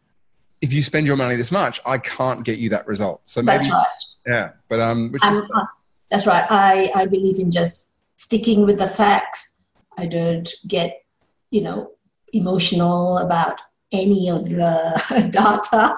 [0.61, 3.23] if you spend your money this much, I can't get you that result.
[3.25, 3.87] So maybe, that's right.
[4.27, 5.65] Yeah, but um, is, uh,
[6.11, 6.45] that's right.
[6.51, 9.57] I I believe in just sticking with the facts.
[9.97, 11.05] I don't get
[11.51, 11.93] you know
[12.35, 15.97] emotional about any of the data,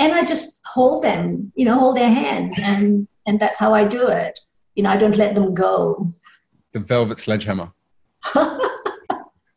[0.00, 3.84] and I just hold them, you know, hold their hands, and and that's how I
[3.98, 4.38] do it.
[4.74, 6.12] You know, I don't let them go.
[6.72, 7.72] The velvet sledgehammer.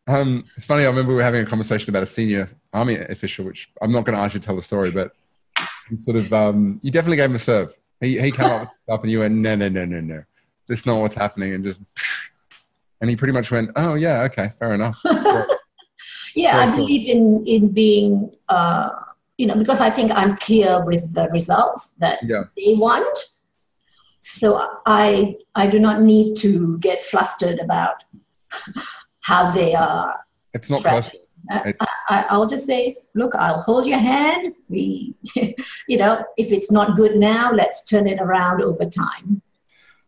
[0.10, 0.86] Um, it's funny.
[0.86, 4.06] I remember we were having a conversation about a senior army official, which I'm not
[4.06, 5.12] going to ask you to tell the story, but
[5.92, 7.72] you sort of um, you definitely gave him a serve.
[8.02, 10.24] He he came up with stuff, and you went, no, no, no, no, no.
[10.68, 11.80] This is not what's happening, and just
[13.02, 15.00] and he pretty much went, oh yeah, okay, fair enough.
[16.36, 18.90] yeah, I believe in in being, uh,
[19.40, 22.44] you know, because I think I'm clear with the results that yeah.
[22.58, 23.18] they want.
[24.20, 28.04] So I I do not need to get flustered about
[29.22, 30.20] how they are.
[30.54, 31.24] It's not personal.
[32.10, 34.54] I, will just say, look, I'll hold your hand.
[34.68, 35.16] We,
[35.88, 39.42] you know, if it's not good now, let's turn it around over time.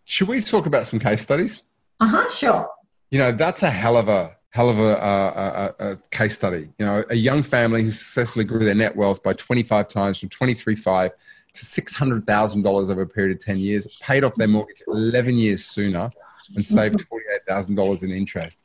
[0.03, 1.63] Should we talk about some case studies?
[2.01, 2.29] Uh huh.
[2.29, 2.69] Sure.
[3.11, 6.69] You know, that's a hell of a hell of a, a, a, case study.
[6.77, 10.29] You know, a young family who successfully grew their net wealth by 25 times from
[10.29, 11.11] 23.5
[11.53, 16.09] to $600,000 over a period of 10 years, paid off their mortgage 11 years sooner,
[16.55, 17.03] and saved
[17.49, 18.63] $48,000 in interest.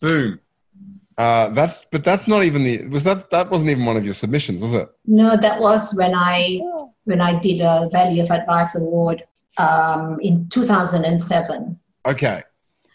[0.00, 0.40] Boom.
[1.16, 4.14] Uh, that's but that's not even the was that that wasn't even one of your
[4.14, 4.90] submissions, was it?
[5.06, 6.58] No, that was when I
[7.04, 9.24] when I did a Value of Advice Award
[9.56, 11.78] um, in 2007.
[12.06, 12.42] Okay.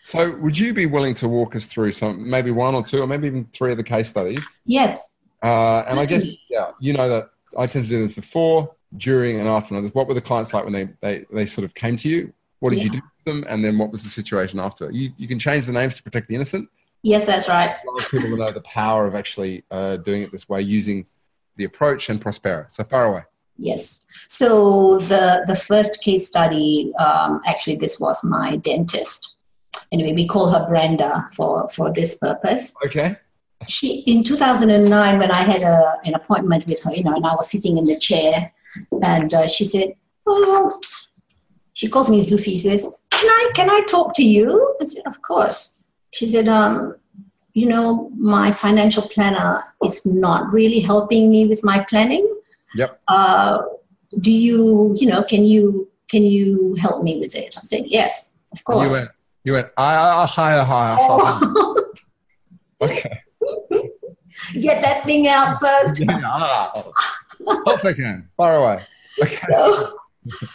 [0.09, 3.05] So, would you be willing to walk us through some, maybe one or two, or
[3.05, 4.43] maybe even three of the case studies?
[4.65, 5.15] Yes.
[5.43, 9.39] Uh, and I guess, yeah, you know that I tend to do this before, during,
[9.39, 9.79] and after.
[9.79, 12.33] What were the clients like when they, they, they sort of came to you?
[12.57, 12.85] What did yeah.
[12.85, 13.45] you do with them?
[13.47, 14.89] And then what was the situation after?
[14.89, 16.67] You, you can change the names to protect the innocent.
[17.03, 17.69] Yes, that's right.
[17.69, 21.05] A lot of people know the power of actually uh, doing it this way, using
[21.57, 22.71] the approach and Prospera.
[22.71, 23.25] So far away.
[23.59, 24.05] Yes.
[24.27, 29.35] So the the first case study, um, actually, this was my dentist.
[29.91, 32.73] Anyway, we call her Brenda for for this purpose.
[32.85, 33.15] Okay.
[33.67, 37.35] She in 2009 when I had a, an appointment with her, you know, and I
[37.35, 38.53] was sitting in the chair,
[39.01, 39.93] and uh, she said,
[40.25, 40.79] "Oh,"
[41.73, 42.43] she calls me Zufi.
[42.43, 45.73] She says, "Can I can I talk to you?" I said, "Of course."
[46.11, 46.95] she said, um,
[47.53, 52.27] you know, my financial planner is not really helping me with my planning.
[52.75, 53.01] Yep.
[53.07, 53.61] Uh,
[54.19, 57.55] do you, you know, can you can you help me with it?
[57.57, 59.09] I said, yes, of course.
[59.43, 60.97] You went, you ah, higher, higher.
[60.99, 61.93] Oh.
[62.81, 63.21] okay.
[64.53, 65.99] Get that thing out first.
[66.03, 66.19] yeah.
[66.23, 66.83] Ah.
[67.47, 68.27] Off again.
[68.35, 68.83] Far away.
[69.21, 69.47] Okay.
[69.49, 69.99] So,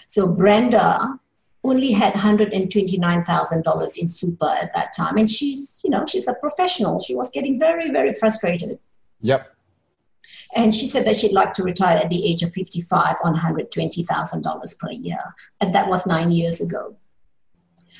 [0.08, 1.18] so Brenda
[1.64, 5.16] only had $129,000 in super at that time.
[5.16, 7.00] And she's, you know, she's a professional.
[7.00, 8.78] She was getting very, very frustrated.
[9.22, 9.50] Yep.
[10.54, 14.78] And she said that she'd like to retire at the age of 55 on $120,000
[14.78, 15.18] per year.
[15.60, 16.96] And that was nine years ago.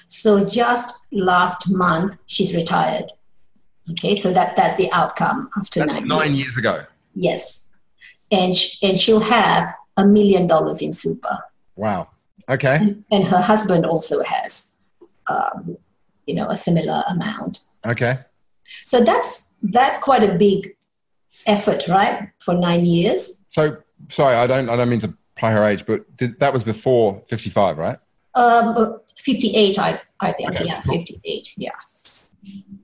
[0.08, 3.10] So just last month, she's retired.
[3.90, 6.38] Okay, so that, that's the outcome after that's nine, nine years.
[6.38, 6.84] years ago.
[7.14, 7.72] Yes.
[8.30, 11.38] And, and she'll have a million dollars in super.
[11.76, 12.08] Wow.
[12.48, 12.76] Okay.
[12.76, 14.70] And, and her husband also has,
[15.28, 15.76] um,
[16.26, 17.60] you know, a similar amount.
[17.86, 18.18] Okay.
[18.84, 20.74] So that's that's quite a big
[21.46, 23.42] effort, right, for nine years.
[23.48, 23.76] So
[24.08, 27.22] sorry, I don't I don't mean to play her age, but did, that was before
[27.28, 27.98] fifty five, right?
[28.34, 30.50] Um, fifty eight, I I think.
[30.50, 30.66] Okay.
[30.66, 31.52] Yeah, fifty eight.
[31.56, 32.20] Yes.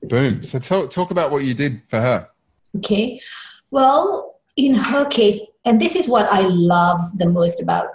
[0.03, 0.43] Boom.
[0.43, 2.27] So talk talk about what you did for her.
[2.77, 3.21] Okay.
[3.69, 7.87] Well, in her case, and this is what I love the most about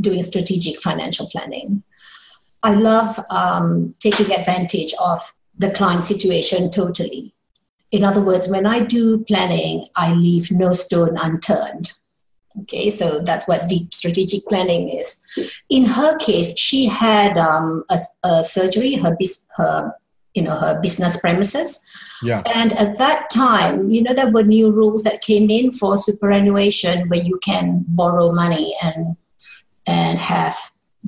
[0.00, 1.82] doing strategic financial planning.
[2.62, 5.20] I love um, taking advantage of
[5.58, 7.34] the client situation totally.
[7.90, 11.92] In other words, when I do planning, I leave no stone unturned.
[12.62, 15.20] Okay, so that's what deep strategic planning is.
[15.70, 19.16] In her case, she had um, a, a, surgery, her,
[19.56, 19.92] her,
[20.34, 21.80] you know, her business premises.
[22.22, 22.42] Yeah.
[22.46, 27.08] And at that time, you know, there were new rules that came in for superannuation
[27.08, 29.16] where you can borrow money and
[29.86, 30.56] and have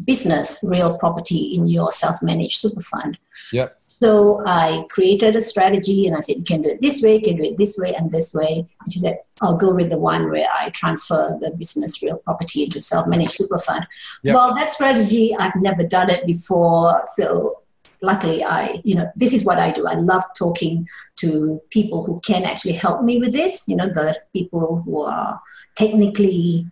[0.04, 3.18] business real property in your self-managed super fund.
[3.52, 3.80] Yep.
[3.98, 7.22] So I created a strategy and I said, you can do it this way, you
[7.22, 8.68] can do it this way and this way.
[8.82, 12.64] And she said, I'll go with the one where I transfer the business real property
[12.64, 13.86] into self-managed super fund.
[14.22, 14.34] Yep.
[14.34, 17.04] Well, that strategy, I've never done it before.
[17.16, 17.62] So
[18.02, 19.86] luckily I, you know, this is what I do.
[19.86, 20.86] I love talking
[21.20, 25.40] to people who can actually help me with this, you know, the people who are
[25.74, 26.66] technically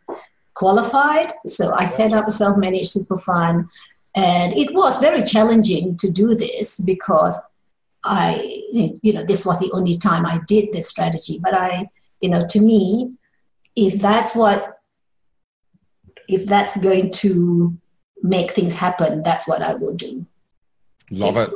[0.53, 1.33] qualified.
[1.47, 3.65] So I set up a self-managed super fund
[4.15, 7.39] and it was very challenging to do this because
[8.05, 11.41] I, you know, this was the only time I did this strategy.
[11.43, 11.89] But I,
[12.21, 13.17] you know, to me,
[13.75, 14.81] if that's what,
[16.29, 17.77] if that's going to
[18.23, 20.27] make things happen, that's what I will do.
[21.11, 21.51] Love it.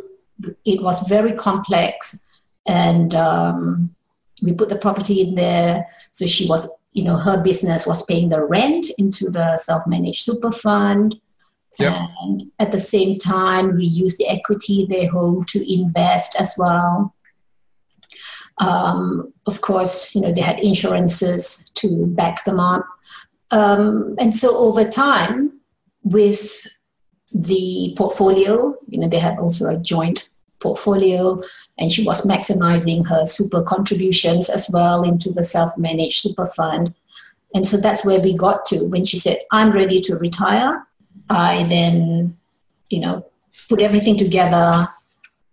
[0.64, 2.20] It was very complex,
[2.66, 3.94] and um,
[4.42, 5.86] we put the property in there.
[6.12, 10.52] So she was, you know, her business was paying the rent into the self-managed super
[10.52, 11.20] fund.
[12.22, 17.14] And at the same time, we use the equity they hold to invest as well.
[18.59, 22.85] Um, of course, you know, they had insurances to back them up.
[23.51, 25.61] Um, and so over time,
[26.03, 26.66] with
[27.33, 30.29] the portfolio, you know, they had also a joint
[30.61, 31.41] portfolio,
[31.79, 36.95] and she was maximizing her super contributions as well into the self managed super fund.
[37.55, 40.85] And so that's where we got to when she said, I'm ready to retire.
[41.29, 42.37] I then,
[42.91, 43.27] you know,
[43.69, 44.89] put everything together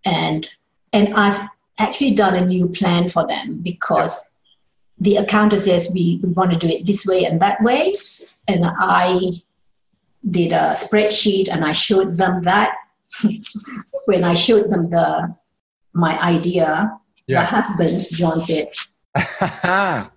[0.04, 0.50] and
[0.94, 4.18] and I've actually done a new plan for them because
[4.98, 7.98] the accountant says we, we want to do it this way and that way.
[8.48, 9.32] And I
[10.30, 12.76] did a spreadsheet and I showed them that.
[14.06, 15.36] when I showed them the
[15.94, 16.98] my idea,
[17.28, 17.42] yeah.
[17.42, 18.72] the husband, John said,
[19.16, 20.10] I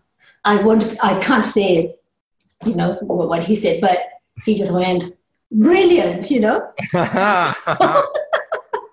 [0.45, 1.99] won't I can't say
[2.65, 3.99] you know, what he said, but
[4.45, 5.15] he just went,
[5.51, 6.71] brilliant, you know.
[6.77, 8.05] With a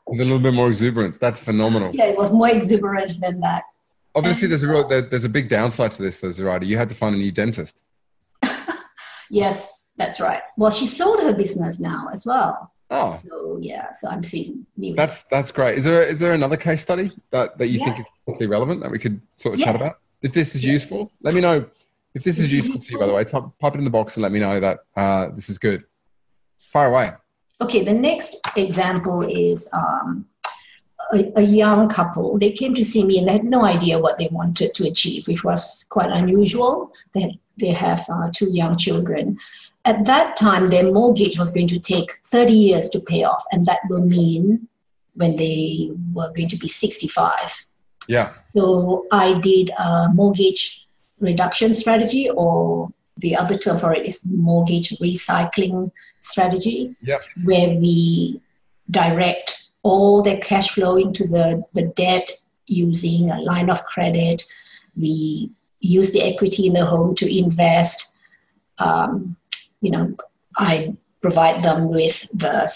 [0.08, 1.18] little bit more exuberance.
[1.18, 1.94] That's phenomenal.
[1.94, 3.64] Yeah, it was more exuberant than that.
[4.14, 6.66] Obviously, there's a real, there's a big downside to this, though, Zuraida.
[6.66, 7.84] You had to find a new dentist.
[9.30, 10.42] yes, that's right.
[10.58, 12.72] Well, she sold her business now as well.
[12.92, 13.20] Oh.
[13.28, 14.96] So yeah, so I'm seeing new.
[14.96, 15.78] That's that's great.
[15.80, 17.86] Is there is there another case study that, that you yeah.
[17.86, 19.68] think is particularly relevant that we could sort of yes.
[19.68, 19.96] chat about?
[20.22, 20.74] If this is yes.
[20.74, 21.66] useful, let me know.
[22.14, 24.16] If this is useful to you, by the way, type, pop it in the box
[24.16, 25.84] and let me know that uh, this is good.
[26.76, 27.14] Far away.
[27.62, 30.26] Okay, the next example is um,
[31.14, 32.38] a, a, young couple.
[32.38, 35.26] They came to see me and they had no idea what they wanted to achieve,
[35.26, 36.92] which was quite unusual.
[37.14, 39.38] They, had, they have uh, two young children.
[39.86, 43.66] At that time, their mortgage was going to take 30 years to pay off, and
[43.68, 44.68] that will mean
[45.14, 47.68] when they were going to be 65.
[48.10, 48.34] Yeah.
[48.54, 50.86] So I did a mortgage
[51.22, 57.22] reduction strategy or the other term for it is mortgage recycling strategy, yep.
[57.44, 58.42] where we
[58.92, 62.30] direct all the cash flow into the, the debt
[62.68, 64.44] using a line of credit.
[64.98, 68.14] We use the equity in the home to invest.
[68.80, 69.38] Um,
[69.82, 70.16] you know,
[70.58, 72.72] I provide them with the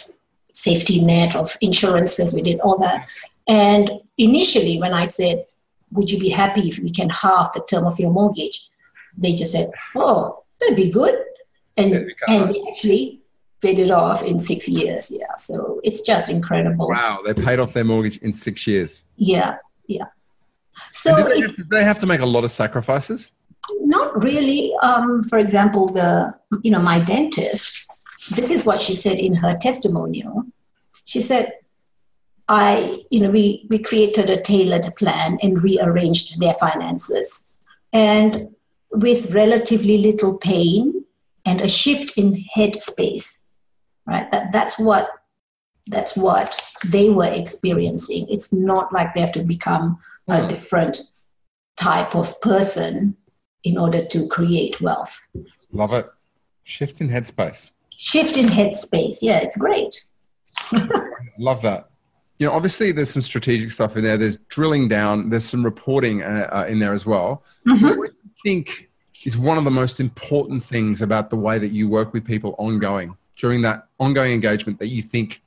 [0.52, 2.34] safety net of insurances.
[2.34, 3.08] We did all that.
[3.48, 5.46] And initially, when I said,
[5.92, 8.69] Would you be happy if we can halve the term of your mortgage?
[9.22, 11.24] They just said, "Oh, that'd be good,"
[11.78, 11.94] and
[12.28, 13.22] and they actually
[13.62, 15.12] paid it off in six years.
[15.12, 16.88] Yeah, so it's just incredible.
[16.88, 19.04] Wow, they paid off their mortgage in six years.
[19.18, 19.58] Yeah,
[19.88, 20.06] yeah.
[20.92, 23.32] So did they, it, did they, have to make a lot of sacrifices?
[23.82, 24.74] Not really.
[24.82, 27.86] Um, for example, the you know my dentist.
[28.32, 30.44] This is what she said in her testimonial.
[31.04, 31.54] She said,
[32.50, 37.46] I, you know, we, we created a tailored plan and rearranged their finances.
[37.94, 38.56] And
[38.92, 41.06] with relatively little pain
[41.46, 43.40] and a shift in headspace
[44.10, 44.30] right?
[44.32, 45.10] That, that's what
[45.88, 48.28] that's what they were experiencing.
[48.30, 50.48] It's not like they have to become a hmm.
[50.48, 51.02] different
[51.78, 53.16] type of person
[53.64, 55.28] in order to create wealth.
[55.72, 56.08] Love it.
[56.64, 57.72] Shift in headspace.
[57.98, 59.18] Shift in headspace.
[59.22, 60.04] Yeah it's great.
[61.40, 61.89] Love that
[62.40, 66.24] you know obviously there's some strategic stuff in there there's drilling down there's some reporting
[66.24, 68.02] uh, uh, in there as well mm-hmm
[68.44, 68.90] think
[69.26, 72.56] is one of the most important things about the way that you work with people
[72.58, 75.42] ongoing during that ongoing engagement that you think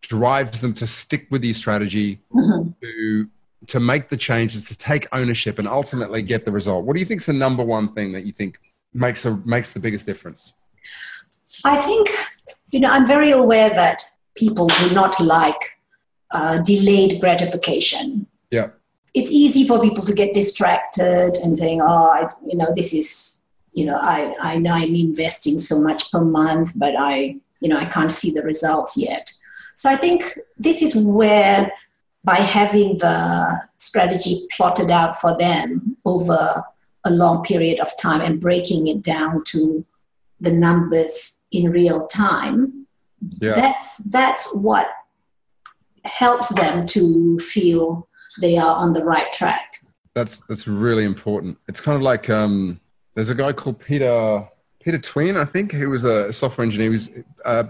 [0.00, 2.70] drives them to stick with your strategy, mm-hmm.
[2.82, 3.28] to
[3.66, 6.84] to make the changes, to take ownership, and ultimately get the result?
[6.84, 8.60] What do you think is the number one thing that you think
[8.94, 10.54] makes a, makes the biggest difference?
[11.64, 12.08] I think
[12.70, 14.02] you know I'm very aware that
[14.34, 15.77] people do not like
[16.30, 18.26] uh, delayed gratification.
[18.50, 18.70] Yeah,
[19.14, 23.42] it's easy for people to get distracted and saying, "Oh, I, you know, this is
[23.72, 27.76] you know, I I know I'm investing so much per month, but I you know
[27.76, 29.32] I can't see the results yet."
[29.74, 31.70] So I think this is where
[32.24, 36.64] by having the strategy plotted out for them over
[37.04, 39.84] a long period of time and breaking it down to
[40.40, 42.86] the numbers in real time
[43.40, 43.54] yeah.
[43.54, 44.88] that's that's what
[46.04, 48.08] helps them to feel
[48.40, 49.82] they are on the right track
[50.14, 52.80] that's that's really important it's kind of like um,
[53.14, 54.46] there's a guy called peter
[54.80, 57.10] peter twin i think who was a software engineer he was
[57.44, 57.64] uh,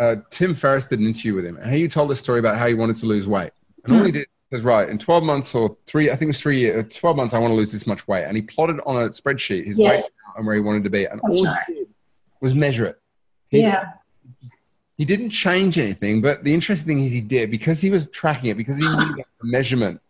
[0.00, 2.66] uh, tim ferriss did an interview with him and he told a story about how
[2.66, 3.52] he wanted to lose weight
[3.84, 4.18] and all he hmm.
[4.18, 7.16] did was right in 12 months or three, I think it was three years, 12
[7.16, 8.22] months, I want to lose this much weight.
[8.22, 10.02] And he plotted on a spreadsheet his yes.
[10.02, 11.06] weight and where he wanted to be.
[11.06, 11.64] And That's all right.
[11.66, 11.88] he did
[12.44, 13.00] was measure it.
[13.48, 13.92] He, yeah.
[14.96, 18.50] He didn't change anything, but the interesting thing is he did because he was tracking
[18.50, 20.00] it, because he knew the measurement.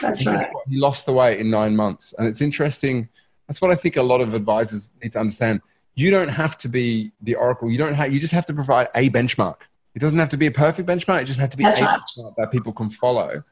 [0.00, 0.50] That's he, right.
[0.68, 2.14] He lost the weight in nine months.
[2.18, 3.08] And it's interesting.
[3.46, 5.60] That's what I think a lot of advisors need to understand.
[5.94, 7.70] You don't have to be the oracle.
[7.70, 9.56] You don't have, you just have to provide a benchmark.
[9.94, 11.22] It doesn't have to be a perfect benchmark.
[11.22, 12.00] It just has to be That's a right.
[12.00, 13.44] benchmark that people can follow.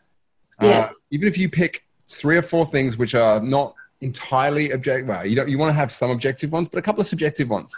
[0.60, 0.90] Uh, yes.
[0.90, 5.26] Uh, even if you pick three or four things which are not entirely objective, well,
[5.26, 7.74] you don't, you want to have some objective ones, but a couple of subjective ones.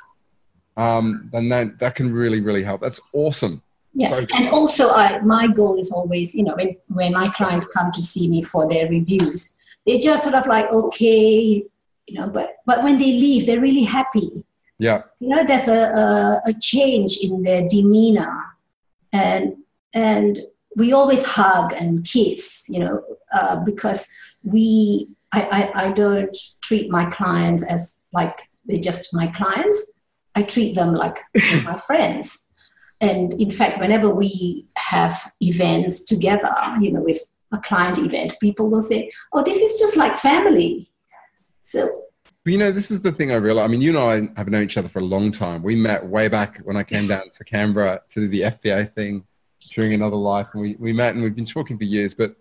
[0.77, 2.81] Um, then that, that can really, really help.
[2.81, 3.63] That's awesome.
[3.95, 7.67] Yeah, so and also I, my goal is always, you know, when, when my clients
[7.67, 9.57] come to see me for their reviews,
[9.87, 11.63] they just sort of like, okay,
[12.07, 14.45] you know, but but when they leave, they're really happy.
[14.79, 15.03] Yeah.
[15.21, 18.35] You know, there's a, a, a change in their demeanor,
[19.13, 19.57] and
[19.93, 20.41] and
[20.75, 23.03] we always hug and kiss, you know,
[23.35, 24.07] uh, because
[24.43, 29.93] we, I, I, I don't treat my clients as like they're just my clients.
[30.35, 31.19] I treat them like
[31.65, 32.49] my friends.
[33.01, 37.21] And in fact, whenever we have events together, you know, with
[37.53, 40.89] a client event, people will say, "Oh, this is just like family."
[41.61, 41.93] So.
[42.45, 43.65] you know, this is the thing I realize.
[43.65, 45.63] I mean, you and I have known each other for a long time.
[45.63, 49.25] We met way back when I came down to Canberra to do the FPA thing
[49.71, 52.15] during another life, and we, we met and we've been talking for years.
[52.15, 52.37] But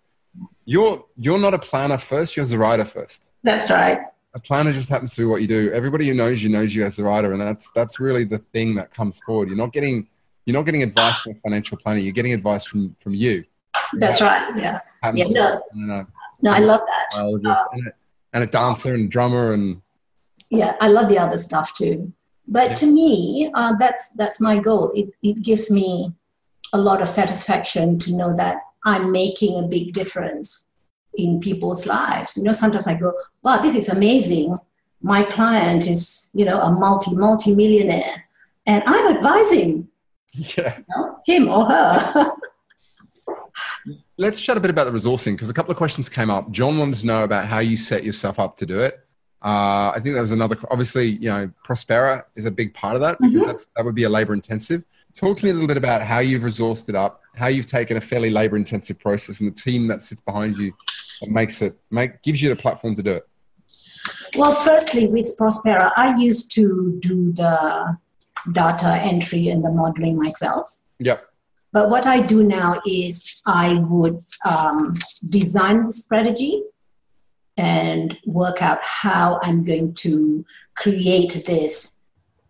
[0.65, 3.29] you're you're not a planner first; you're the writer first.
[3.43, 4.01] That's right.
[4.33, 5.71] A planner just happens to be what you do.
[5.73, 8.75] Everybody who knows you knows you as a writer, and that's that's really the thing
[8.75, 9.49] that comes forward.
[9.49, 10.07] You're not getting
[10.45, 11.99] you're not getting advice from a financial planner.
[11.99, 13.43] You're getting advice from from you.
[13.93, 14.55] That's right.
[14.55, 14.79] Yeah.
[15.13, 15.25] Yeah.
[15.29, 15.61] No.
[15.73, 16.07] No,
[16.41, 17.67] no, I love that.
[17.73, 17.91] And, a,
[18.33, 19.81] and a dancer and drummer and.
[20.49, 22.11] Yeah, I love the other stuff too.
[22.47, 22.75] But yeah.
[22.75, 24.91] to me, uh, that's that's my goal.
[24.95, 26.13] It it gives me
[26.73, 30.67] a lot of satisfaction to know that I'm making a big difference
[31.15, 32.37] in people's lives.
[32.37, 34.57] You know, sometimes I go, wow, this is amazing.
[35.01, 38.25] My client is, you know, a multi, multi millionaire,
[38.65, 39.87] and I'm advising
[40.33, 40.77] yeah.
[40.77, 42.31] You know, him or her.
[44.17, 46.51] Let's chat a bit about the resourcing because a couple of questions came up.
[46.51, 48.99] John wanted to know about how you set yourself up to do it.
[49.43, 50.55] Uh, I think that was another.
[50.69, 53.71] Obviously, you know, Prospera is a big part of that because mm-hmm.
[53.75, 54.83] that would be a labor intensive.
[55.15, 57.97] Talk to me a little bit about how you've resourced it up, how you've taken
[57.97, 60.71] a fairly labor intensive process and the team that sits behind you
[61.21, 63.27] that makes it, make, gives you the platform to do it.
[64.35, 67.97] Well, firstly, with Prospera, I used to do the
[68.51, 70.79] data entry and the modeling myself.
[70.99, 71.27] Yep.
[71.71, 74.95] But what I do now is I would um,
[75.29, 76.63] design the strategy
[77.57, 80.45] and work out how I'm going to
[80.75, 81.97] create this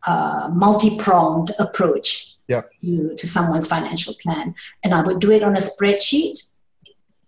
[0.07, 2.71] uh, multi pronged approach yep.
[2.81, 4.55] to, to someone's financial plan.
[4.83, 6.47] And I would do it on a spreadsheet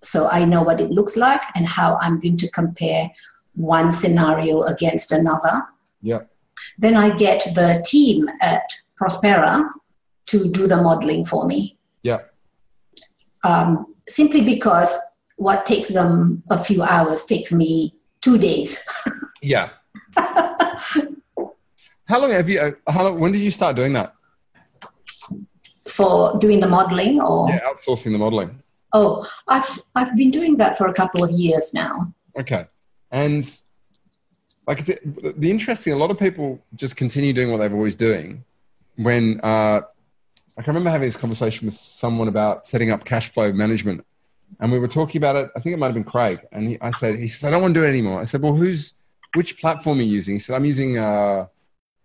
[0.03, 3.11] so I know what it looks like and how I'm going to compare
[3.55, 5.63] one scenario against another.
[6.01, 6.21] Yeah.
[6.77, 8.63] Then I get the team at
[8.99, 9.67] Prospera
[10.27, 11.77] to do the modeling for me.
[12.03, 12.19] Yeah.
[13.43, 14.95] Um, simply because
[15.37, 18.83] what takes them a few hours takes me two days.
[19.41, 19.69] yeah.
[20.15, 22.59] how long have you?
[22.59, 24.15] Uh, how long, when did you start doing that?
[25.93, 28.62] for doing the modeling or yeah, outsourcing the modeling?
[28.93, 32.13] Oh, I've I've been doing that for a couple of years now.
[32.39, 32.67] Okay,
[33.11, 33.59] and
[34.67, 38.43] like it, the interesting, a lot of people just continue doing what they've always doing.
[38.95, 39.81] When uh,
[40.57, 44.05] I can remember having this conversation with someone about setting up cash flow management,
[44.59, 45.49] and we were talking about it.
[45.55, 47.63] I think it might have been Craig, and he, I said, he said, I don't
[47.63, 48.21] want to do it anymore.
[48.21, 48.93] I said, well, who's
[49.33, 50.35] which platform are you using?
[50.35, 51.47] He said, I'm using, uh,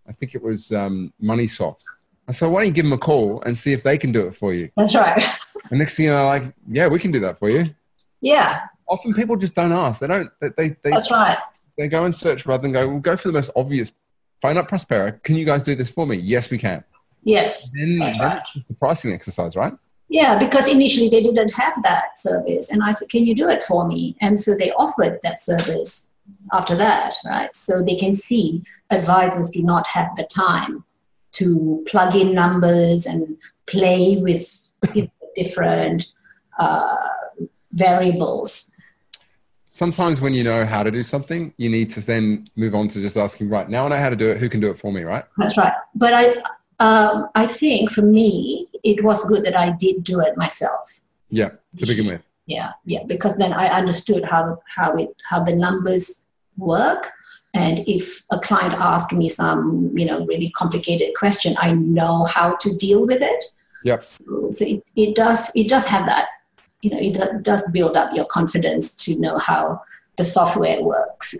[0.08, 1.84] I think it was um, MoneySoft.
[2.28, 4.26] I said, why don't you give them a call and see if they can do
[4.26, 4.70] it for you?
[4.76, 5.22] That's right.
[5.70, 7.74] And next thing you know, like, yeah, we can do that for you.
[8.20, 8.60] Yeah.
[8.86, 10.00] Often people just don't ask.
[10.00, 11.38] They don't, they, they, they, That's right.
[11.78, 13.92] they go and search rather than go, well, go for the most obvious.
[14.42, 15.22] Phone up Prospera.
[15.22, 16.16] Can you guys do this for me?
[16.16, 16.84] Yes, we can.
[17.24, 17.70] Yes.
[17.72, 18.42] Then, That's then right.
[18.56, 19.72] it's a pricing exercise, right?
[20.08, 22.70] Yeah, because initially they didn't have that service.
[22.70, 24.16] And I said, Can you do it for me?
[24.20, 26.10] And so they offered that service
[26.52, 27.54] after that, right?
[27.54, 30.84] So they can see advisors do not have the time
[31.38, 33.36] to plug in numbers and
[33.66, 34.72] play with
[35.34, 36.12] different
[36.58, 36.96] uh,
[37.72, 38.70] variables.
[39.64, 43.00] Sometimes when you know how to do something, you need to then move on to
[43.00, 44.38] just asking, right, now I know how to do it.
[44.38, 45.24] Who can do it for me, right?
[45.36, 45.72] That's right.
[45.94, 46.24] But I,
[46.80, 51.00] um, I think for me, it was good that I did do it myself.
[51.30, 52.22] Yeah, to begin with.
[52.46, 56.24] yeah yeah because then i understood how how it how the numbers
[56.56, 57.12] work
[57.58, 62.54] and if a client asks me some you know really complicated question i know how
[62.56, 63.44] to deal with it
[63.84, 64.04] Yep.
[64.50, 66.26] so it, it does it does have that
[66.82, 69.80] you know it do- does build up your confidence to know how
[70.16, 71.34] the software works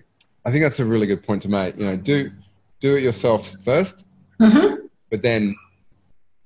[0.45, 1.77] I think that's a really good point to make.
[1.77, 2.31] You know, do
[2.81, 4.05] do it yourself 1st
[4.41, 4.75] hmm
[5.11, 5.43] but then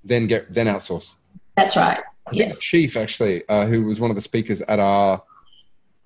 [0.02, 1.12] then get then outsource.
[1.56, 2.00] that's right
[2.32, 5.22] yes Chief actually, uh, who was one of the speakers at our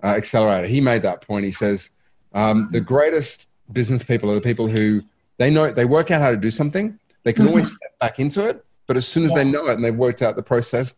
[0.03, 1.43] uh, accelerator, he made that point.
[1.45, 1.89] He says
[2.33, 5.01] um, the greatest business people are the people who
[5.37, 6.97] they know they work out how to do something.
[7.23, 9.83] They can always step back into it, but as soon as they know it and
[9.83, 10.95] they've worked out the process,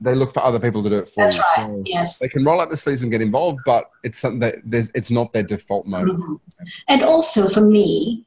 [0.00, 1.26] they look for other people to do it for them.
[1.26, 1.42] that's you.
[1.42, 4.40] right So yes they can roll up the sleeves and get involved, but it's something
[4.40, 6.08] that there's it's not their default mode.
[6.08, 6.40] Mhm.
[6.88, 8.24] And also for me,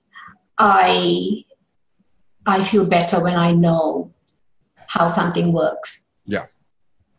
[0.58, 1.44] I
[2.46, 4.12] I feel better when I know
[4.88, 6.08] how something works.
[6.26, 6.46] Yeah.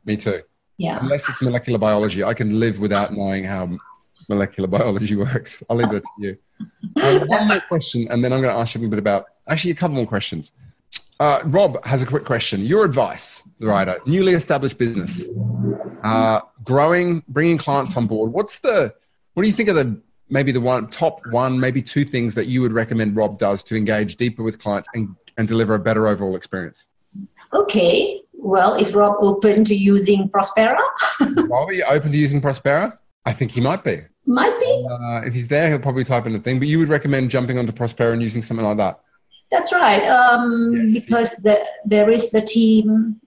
[0.04, 0.42] Me too.
[0.78, 0.98] Yeah.
[1.00, 3.78] Unless it's molecular biology, I can live without knowing how
[4.28, 5.62] molecular biology works.
[5.70, 6.36] I'll leave that to you.
[7.02, 9.26] Um, one more question, and then I'm going to ask you a little bit about
[9.48, 10.52] actually a couple more questions.
[11.20, 12.60] Uh, Rob has a quick question.
[12.60, 15.24] Your advice, the writer, newly established business,
[16.02, 18.32] uh, growing, bringing clients on board.
[18.32, 18.92] What's the,
[19.34, 20.00] what do you think are the
[20.32, 23.76] maybe the one top one, maybe two things that you would recommend Rob does to
[23.76, 26.86] engage deeper with clients and, and deliver a better overall experience?
[27.52, 28.22] Okay.
[28.32, 30.80] Well, is Rob open to using Prospera?
[31.48, 32.98] Rob, are you open to using Prospera?
[33.24, 34.00] I think he might be.
[34.26, 34.86] Might be.
[34.90, 36.58] Uh, if he's there, he'll probably type in a thing.
[36.58, 39.00] But you would recommend jumping onto Prospera and using something like that.
[39.50, 40.04] That's right.
[40.06, 41.04] Um, Yes.
[41.04, 43.20] Because the, there is the team,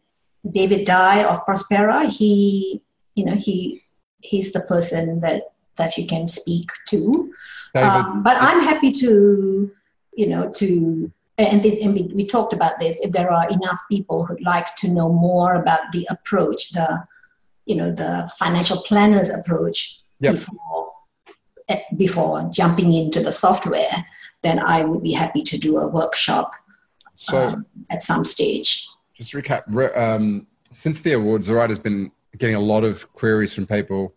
[0.49, 2.09] David Dye of Prospera.
[2.09, 2.81] He,
[3.15, 3.81] you know, he
[4.21, 5.43] he's the person that
[5.75, 7.31] that you can speak to.
[7.73, 9.69] David, Um, but I'm happy to,
[10.15, 12.99] you know, to and this and we, we talked about this.
[13.01, 17.03] If there are enough people who'd like to know more about the approach, the,
[17.65, 20.35] you know, the financial planners approach Yep.
[20.35, 20.84] before
[21.95, 24.05] before jumping into the software,
[24.41, 26.53] then I would be happy to do a workshop
[27.15, 28.87] so um, at some stage.
[29.13, 29.97] just to recap.
[29.97, 34.13] Um, since the awards, Zuraida has been getting a lot of queries from people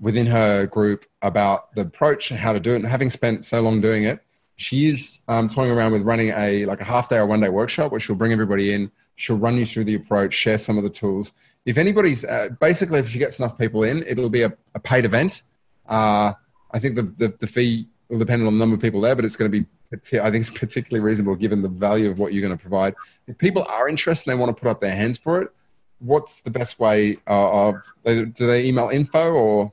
[0.00, 2.76] within her group about the approach and how to do it.
[2.76, 4.20] And having spent so long doing it,
[4.56, 7.48] she is um, toying around with running a like a half day or one day
[7.48, 8.90] workshop where she'll bring everybody in.
[9.14, 11.32] She'll run you through the approach, share some of the tools.
[11.64, 15.04] If anybody's uh, basically, if she gets enough people in, it'll be a, a paid
[15.04, 15.42] event.
[15.86, 16.32] Uh,
[16.72, 19.24] I think the, the the fee will depend on the number of people there, but
[19.24, 19.66] it's going to be
[20.18, 22.94] I think it's particularly reasonable given the value of what you're going to provide.
[23.26, 25.50] If people are interested and they want to put up their hands for it,
[25.98, 29.72] what's the best way uh, of do they email info or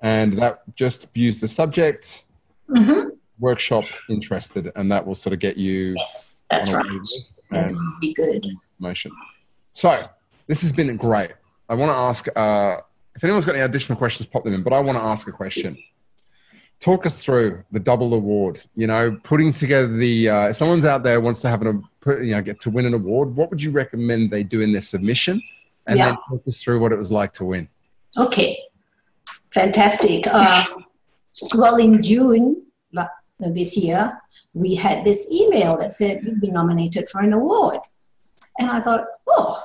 [0.00, 2.24] and that just views the subject
[2.68, 3.08] hmm
[3.38, 6.84] workshop interested, and that will sort of get you Yes, that's right.
[6.84, 8.46] waiting list That and be good.
[8.78, 9.10] promotion.
[9.72, 9.92] So
[10.46, 11.32] this has been great.
[11.68, 12.80] I want to ask uh,
[13.16, 14.62] if anyone's got any additional questions, pop them in.
[14.62, 15.76] But I want to ask a question.
[16.80, 18.60] Talk us through the double award.
[18.76, 20.28] You know, putting together the.
[20.28, 22.94] Uh, if someone's out there wants to have an you know get to win an
[22.94, 25.40] award, what would you recommend they do in their submission?
[25.86, 26.06] And Yeah.
[26.06, 27.68] then talk us through what it was like to win.
[28.18, 28.58] Okay,
[29.52, 30.26] fantastic.
[30.26, 30.84] Um,
[31.56, 32.62] well, in June
[33.38, 34.20] this year,
[34.52, 37.80] we had this email that said you've been nominated for an award,
[38.58, 39.62] and I thought, oh,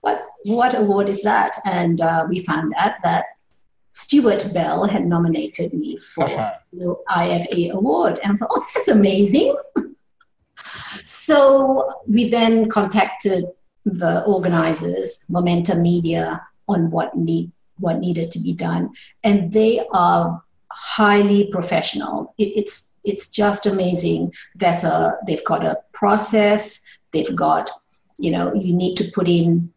[0.00, 1.56] what what award is that?
[1.64, 3.24] And uh, we found out that
[3.92, 6.26] Stuart Bell had nominated me for
[6.72, 9.56] the IFA award, and I thought, oh, that's amazing.
[11.04, 13.46] so we then contacted
[13.84, 18.90] the organizers, Momentum Media, on what need what needed to be done,
[19.22, 22.34] and they are highly professional.
[22.38, 24.32] It, it's it's just amazing.
[24.54, 26.82] There's a uh, they've got a process.
[27.12, 27.70] They've got
[28.18, 29.72] you know you need to put in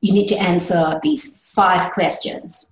[0.00, 2.66] you need to answer these five questions.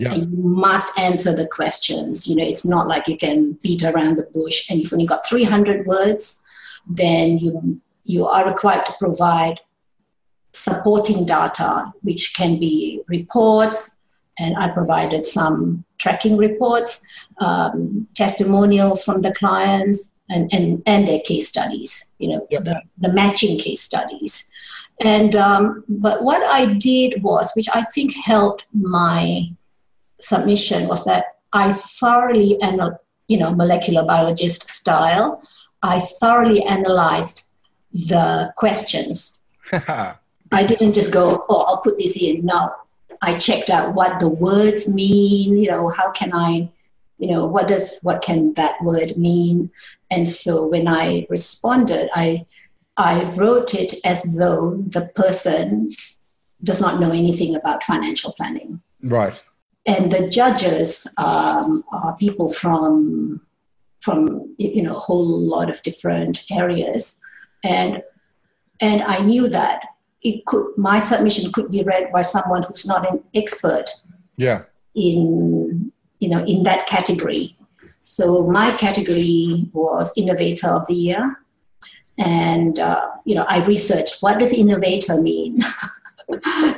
[0.00, 0.14] Yeah.
[0.14, 2.28] And you must answer the questions.
[2.28, 4.70] You know, it's not like you can beat around the bush.
[4.70, 6.42] And if only got 300 words,
[6.86, 9.60] then you you are required to provide
[10.52, 13.98] supporting data, which can be reports,
[14.38, 17.02] and I provided some tracking reports,
[17.38, 22.64] um, testimonials from the clients, and, and, and their case studies, you know, yep.
[22.64, 24.48] the, the matching case studies.
[25.00, 29.50] And um, but what I did was, which I think helped my
[30.20, 32.80] submission, was that I thoroughly and
[33.28, 35.42] you know molecular biologist style.
[35.82, 37.46] I thoroughly analyzed
[37.92, 39.40] the questions.
[39.72, 42.44] I didn't just go, oh, I'll put this in.
[42.44, 42.72] No,
[43.22, 45.56] I checked out what the words mean.
[45.56, 46.70] You know, how can I,
[47.18, 49.70] you know, what does what can that word mean?
[50.10, 52.46] And so when I responded, I
[52.96, 55.92] I wrote it as though the person
[56.62, 58.82] does not know anything about financial planning.
[59.02, 59.40] Right.
[59.86, 63.40] And the judges um, are people from
[64.00, 67.20] from you know a whole lot of different areas,
[67.64, 68.02] and
[68.80, 69.84] and I knew that
[70.22, 73.86] it could my submission could be read by someone who's not an expert.
[74.36, 74.62] Yeah.
[74.94, 77.56] In you know in that category.
[78.00, 81.36] So my category was innovator of the year
[82.18, 85.60] and, uh, you know, I researched what does innovator mean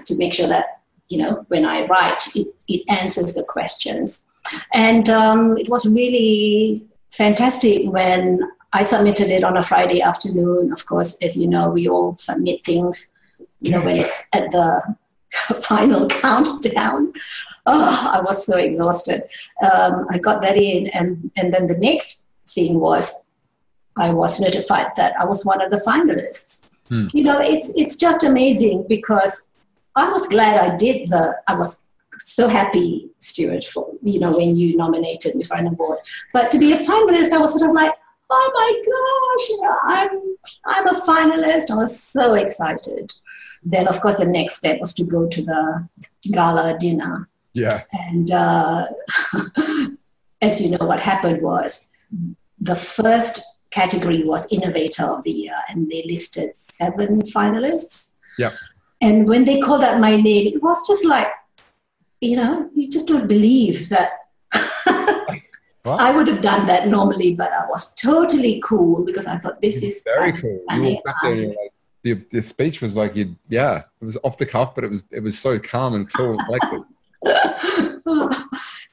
[0.05, 4.27] to make sure that, you know, when I write, it, it answers the questions.
[4.75, 8.41] And um, it was really fantastic when
[8.73, 10.73] I submitted it on a Friday afternoon.
[10.73, 13.11] Of course, as you know, we all submit things,
[13.61, 14.97] you know, when it's at the
[15.63, 17.13] final countdown.
[17.67, 19.25] Oh, I was so exhausted.
[19.63, 23.13] Um, I got that in, and, and then the next thing was
[23.97, 26.73] I was notified that I was one of the finalists.
[26.89, 27.07] Hmm.
[27.13, 29.43] You know, it's it's just amazing because
[29.95, 31.37] I was glad I did the.
[31.47, 31.77] I was
[32.25, 35.99] so happy, Stuart, for you know when you nominated me for an award.
[36.33, 37.93] But to be a finalist, I was sort of like,
[38.31, 41.71] oh my gosh, you know, I'm I'm a finalist.
[41.71, 43.13] I was so excited.
[43.63, 45.89] Then, of course, the next step was to go to the
[46.33, 47.29] gala dinner.
[47.53, 47.83] Yeah.
[47.93, 48.89] And uh,
[50.43, 51.89] as you know, what happened was
[52.59, 53.41] the first
[53.71, 58.15] category was Innovator of the Year, and they listed seven finalists.
[58.39, 58.53] Yeah.
[59.01, 61.29] And when they called out my name, it was just like,
[62.21, 64.11] you know, you just don't believe that.
[65.87, 69.83] I would have done that normally, but I was totally cool because I thought this
[69.83, 70.63] is very cool.
[70.71, 71.73] You walked up there, like,
[72.03, 75.03] the, the speech was like you, yeah, it was off the cuff, but it was
[75.11, 76.83] it was so calm and cool and collected.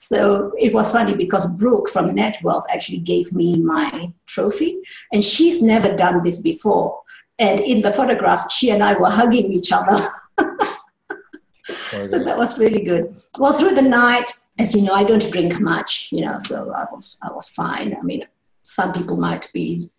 [0.08, 4.78] So it was funny because Brooke from Netwealth actually gave me my trophy,
[5.12, 7.02] and she's never done this before.
[7.38, 10.10] And in the photographs, she and I were hugging each other.
[11.66, 13.22] so that was really good.
[13.38, 16.86] Well, through the night, as you know, I don't drink much, you know, so I
[16.90, 17.94] was I was fine.
[17.94, 18.26] I mean,
[18.64, 19.90] some people might be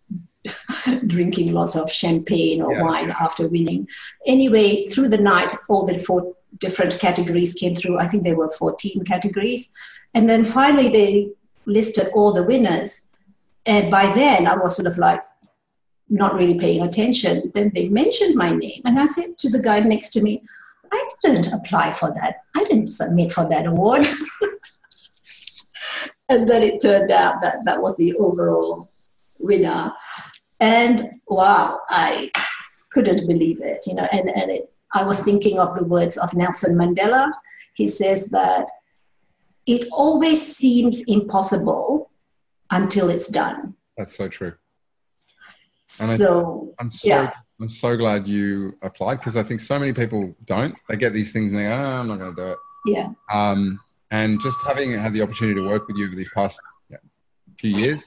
[1.07, 2.83] drinking lots of champagne or yeah.
[2.83, 3.87] wine after winning.
[4.25, 7.99] Anyway, through the night, all the four different categories came through.
[7.99, 9.71] I think there were 14 categories.
[10.13, 11.31] And then finally, they
[11.65, 13.07] listed all the winners.
[13.65, 15.23] And by then, I was sort of like
[16.09, 17.51] not really paying attention.
[17.53, 18.81] Then they mentioned my name.
[18.85, 20.43] And I said to the guy next to me,
[20.91, 22.37] I didn't apply for that.
[22.55, 24.07] I didn't submit for that award.
[26.29, 28.89] and then it turned out that that was the overall
[29.37, 29.93] winner.
[30.59, 32.31] And wow, I
[32.91, 36.33] couldn't believe it, you know, and, and it, I was thinking of the words of
[36.33, 37.31] Nelson Mandela.
[37.75, 38.65] He says that
[39.65, 42.11] it always seems impossible
[42.71, 43.75] until it's done.
[43.97, 44.53] That's so true.
[45.99, 47.31] And so, I, am so yeah.
[47.59, 50.75] I'm so glad you applied because I think so many people don't.
[50.87, 52.57] They get these things and they go, oh, I'm not going to do it.
[52.85, 53.09] Yeah.
[53.31, 53.79] Um,
[54.11, 56.97] and just having had the opportunity to work with you over these past yeah,
[57.59, 58.03] few years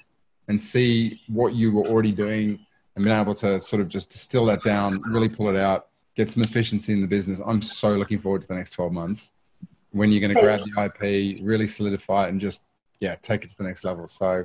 [0.49, 2.59] and see what you were already doing
[2.97, 6.31] and being able to sort of just distill that down, really pull it out, get
[6.31, 7.41] some efficiency in the business.
[7.45, 9.33] I'm so looking forward to the next 12 months
[9.93, 12.63] when you're going to grab the IP, really solidify it, and just
[13.01, 14.09] yeah, take it to the next level.
[14.09, 14.45] So,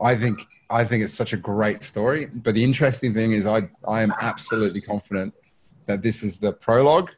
[0.00, 2.26] I think I think it's such a great story.
[2.26, 5.34] But the interesting thing is, I I am absolutely confident
[5.86, 7.10] that this is the prologue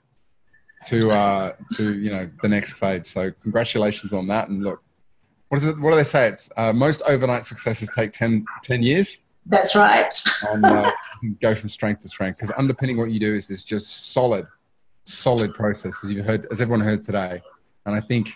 [0.86, 3.06] to uh, to you know the next stage.
[3.06, 4.48] So, congratulations on that.
[4.48, 4.82] And look,
[5.48, 5.78] what is it?
[5.78, 6.28] What do they say?
[6.28, 9.18] It's uh, most overnight successes take 10, 10 years.
[9.46, 10.22] That's right.
[10.50, 10.92] and, uh,
[11.40, 14.46] go from strength to strength because underpinning what you do is this just solid,
[15.04, 17.40] solid process as you heard, as everyone heard today.
[17.86, 18.28] And I think,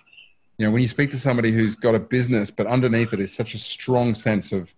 [0.56, 3.34] you know, when you speak to somebody who's got a business, but underneath it is
[3.34, 4.72] such a strong sense of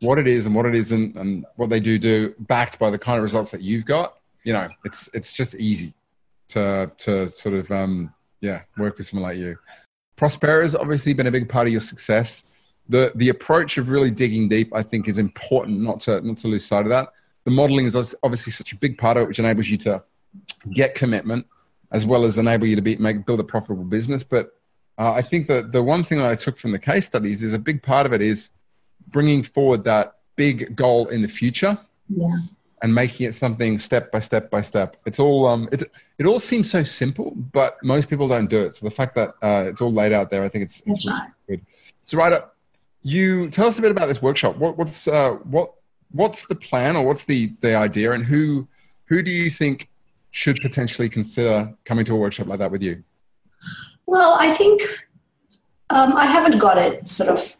[0.00, 2.98] what it is and what it isn't and what they do do backed by the
[2.98, 5.92] kind of results that you've got you know it's it's just easy
[6.48, 9.56] to to sort of um yeah work with someone like you
[10.18, 12.44] prospera has obviously been a big part of your success.
[12.88, 16.48] The the approach of really digging deep i think is important not to not to
[16.48, 17.08] lose sight of that.
[17.44, 20.02] The modeling is obviously such a big part of it which enables you to
[20.72, 21.46] get commitment
[21.90, 24.22] as well as enable you to be, make build a profitable business.
[24.22, 24.54] But
[24.98, 27.54] uh, i think that the one thing that i took from the case studies is
[27.54, 28.50] a big part of it is
[29.08, 31.78] bringing forward that big goal in the future.
[32.08, 32.38] Yeah.
[32.80, 34.96] And making it something step by step by step.
[35.04, 35.84] It's all um, it's
[36.18, 38.76] it all seems so simple, but most people don't do it.
[38.76, 41.18] So the fact that uh, it's all laid out there, I think it's, it's really
[41.18, 41.30] right.
[41.48, 41.66] good.
[42.04, 42.48] So, Zuraida,
[43.02, 44.56] you tell us a bit about this workshop.
[44.56, 45.74] What, what's uh, what
[46.12, 48.68] what's the plan or what's the the idea, and who
[49.06, 49.88] who do you think
[50.30, 53.02] should potentially consider coming to a workshop like that with you?
[54.06, 54.82] Well, I think
[55.90, 57.56] um, I haven't got it sort of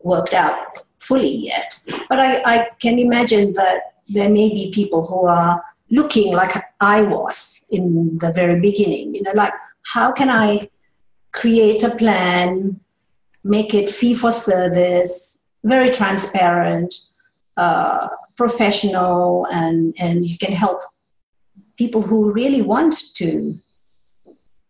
[0.00, 0.56] worked out
[0.98, 1.82] fully yet.
[2.08, 7.02] But I, I can imagine that there may be people who are looking like I
[7.02, 9.52] was in the very beginning, you know, like
[9.86, 10.70] how can I
[11.32, 12.80] create a plan,
[13.44, 16.94] make it fee for service, very transparent,
[17.56, 20.80] uh, professional, and, and you can help
[21.76, 23.58] people who really want to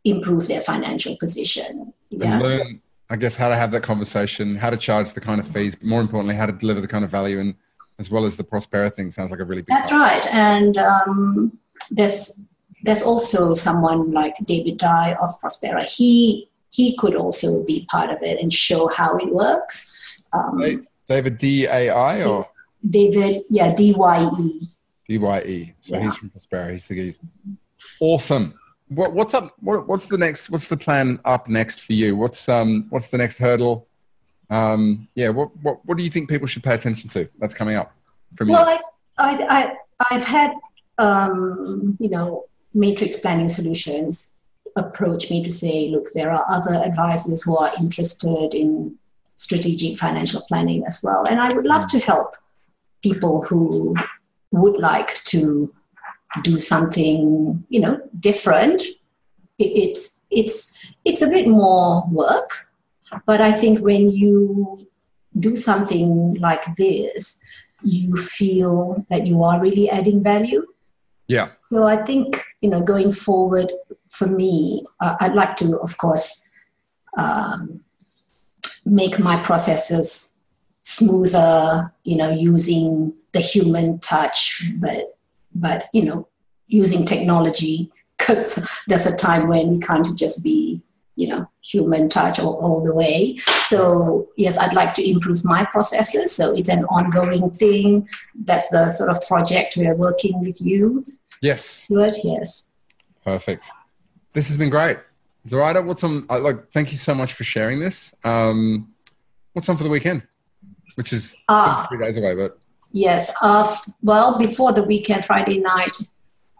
[0.04, 1.92] improve their financial position.
[2.10, 2.38] Yeah.
[2.38, 2.80] learn
[3.10, 5.86] I guess how to have that conversation, how to charge the kind of fees, but
[5.86, 7.54] more importantly, how to deliver the kind of value, and
[7.98, 9.74] as well as the Prospera thing sounds like a really big.
[9.74, 10.00] That's part.
[10.00, 11.58] right, and um,
[11.90, 12.40] there's
[12.82, 15.82] there's also someone like David Dye of Prospera.
[15.82, 19.96] He he could also be part of it and show how it works.
[20.32, 22.48] Um, David D A I or
[22.88, 24.68] David, yeah, D Y E.
[25.06, 25.74] D Y E.
[25.80, 26.04] So yeah.
[26.04, 26.72] he's from Prospera.
[26.72, 27.18] He's the geese.
[28.00, 28.54] Awesome
[28.88, 29.54] what, what's up?
[29.60, 30.50] What, what's the next?
[30.50, 32.16] What's the plan up next for you?
[32.16, 33.87] What's um what's the next hurdle?
[34.50, 37.28] Um, yeah, what what what do you think people should pay attention to?
[37.38, 37.92] That's coming up
[38.36, 38.78] from well, you.
[38.78, 38.80] Well,
[39.18, 39.76] I, I I
[40.10, 40.52] I've had
[40.98, 44.30] um you know matrix planning solutions
[44.76, 48.96] approach me to say, look, there are other advisors who are interested in
[49.36, 51.90] strategic financial planning as well, and I would love mm.
[51.90, 52.36] to help
[53.02, 53.94] people who
[54.50, 55.72] would like to
[56.42, 58.82] do something you know different
[59.58, 62.67] it's it's it's a bit more work
[63.26, 64.86] but i think when you
[65.38, 67.40] do something like this
[67.82, 70.66] you feel that you are really adding value.
[71.28, 71.50] Yeah.
[71.68, 73.70] So i think you know going forward
[74.08, 76.40] for me uh, i'd like to of course
[77.18, 77.80] um,
[78.84, 80.30] make my processes
[80.82, 85.18] smoother you know using the human touch but
[85.54, 86.26] but you know
[86.66, 90.80] using technology because there's a time when we can't just be
[91.18, 93.38] you know human touch all, all the way.
[93.70, 96.34] So yes i'd like to improve my processes.
[96.34, 98.08] So it's an ongoing thing.
[98.34, 101.04] That's the sort of project we are working with you.
[101.42, 101.86] Yes.
[101.88, 102.72] Good yes.
[103.24, 103.64] Perfect.
[104.32, 104.98] This has been great.
[105.48, 108.14] Zuraida, what's on like thank you so much for sharing this.
[108.24, 108.94] Um
[109.52, 110.22] what's on for the weekend?
[110.94, 112.58] Which is uh, three days away but
[112.92, 113.30] Yes.
[113.42, 115.96] Uh, well, before the weekend, Friday night,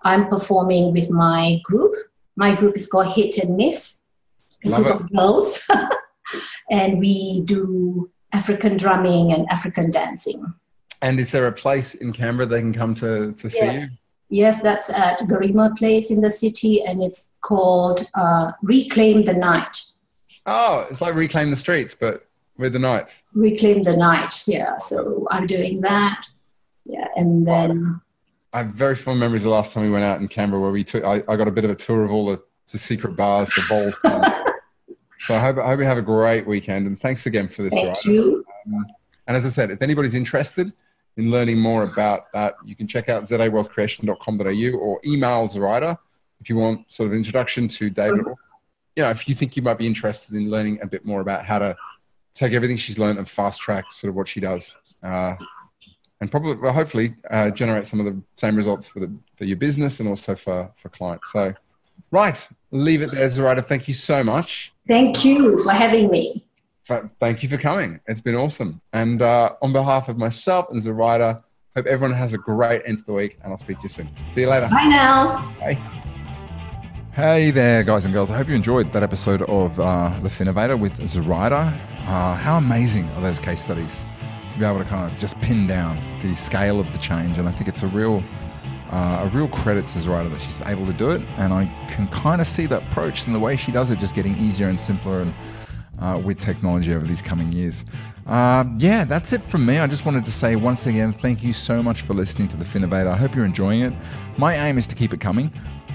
[0.03, 1.95] I'm performing with my group.
[2.37, 3.98] My group is called Hit and Miss,
[4.65, 5.01] a Love group it.
[5.03, 5.61] of girls.
[6.71, 10.45] and we do African drumming and African dancing.
[11.01, 13.83] And is there a place in Canberra they can come to, to see yes.
[13.83, 13.97] you?
[14.31, 19.81] Yes, that's at Garema Place in the city, and it's called uh, Reclaim the Night.
[20.45, 22.27] Oh, it's like Reclaim the Streets, but
[22.59, 23.23] with the night.
[23.33, 24.77] Reclaim the night, yeah.
[24.79, 26.27] So I'm doing that.
[26.85, 28.01] Yeah, and then
[28.53, 30.71] I have very fond memories of the last time we went out in Canberra where
[30.71, 33.17] we took I, I got a bit of a tour of all the, the secret
[33.17, 34.35] bars, the vault.
[35.29, 37.74] So I hope I hope you have a great weekend and thanks again for this.
[37.74, 38.43] Thank you.
[38.66, 38.87] Um,
[39.26, 40.72] and as I said, if anybody's interested
[41.18, 45.99] in learning more about that, you can check out zawealthcreation.com.au or email Zuraida
[46.41, 48.20] if you want sort of introduction to David.
[48.20, 48.33] Mm-hmm.
[48.97, 51.45] You know, if you think you might be interested in learning a bit more about
[51.45, 51.76] how to
[52.33, 54.76] take everything she's learned and fast track sort of what she does.
[55.03, 55.35] Uh,
[56.22, 59.59] and probably, well, hopefully, uh, generate some of the same results for, the, for your
[59.59, 61.31] business and also for, for clients.
[61.31, 61.53] So,
[62.11, 63.65] right, leave it there, Zuraida.
[63.65, 64.73] Thank you so much.
[64.87, 66.45] Thank you for having me.
[67.21, 68.01] Thank you for coming.
[68.07, 68.81] It's been awesome.
[68.95, 71.43] And uh, on behalf of myself and Zuraida,
[71.77, 74.09] hope everyone has a great end of the week, and I'll speak to you soon.
[74.33, 74.69] See you later.
[74.71, 75.55] Bye now.
[75.61, 75.75] Bye.
[77.13, 78.31] Hey there, guys and girls.
[78.31, 81.73] I hope you enjoyed that episode of uh, The Finnovator with Zuraida.
[82.07, 84.07] Uh, how amazing are those case studies
[84.53, 87.37] to be able to kind of just pin down the scale of the change?
[87.37, 88.23] And I think it's a real,
[88.91, 91.22] uh, a real credit to Zuraida that she's able to do it.
[91.39, 94.14] And I can kind of see that approach and the way she does it just
[94.14, 95.34] getting easier and simpler and
[96.01, 97.84] uh, with technology over these coming years.
[98.26, 99.78] Uh, yeah, that's it from me.
[99.78, 102.64] I just wanted to say once again, thank you so much for listening to the
[102.64, 103.09] Finnovator.
[103.09, 103.93] I hope you're enjoying it.
[104.36, 105.51] My aim is to keep it coming.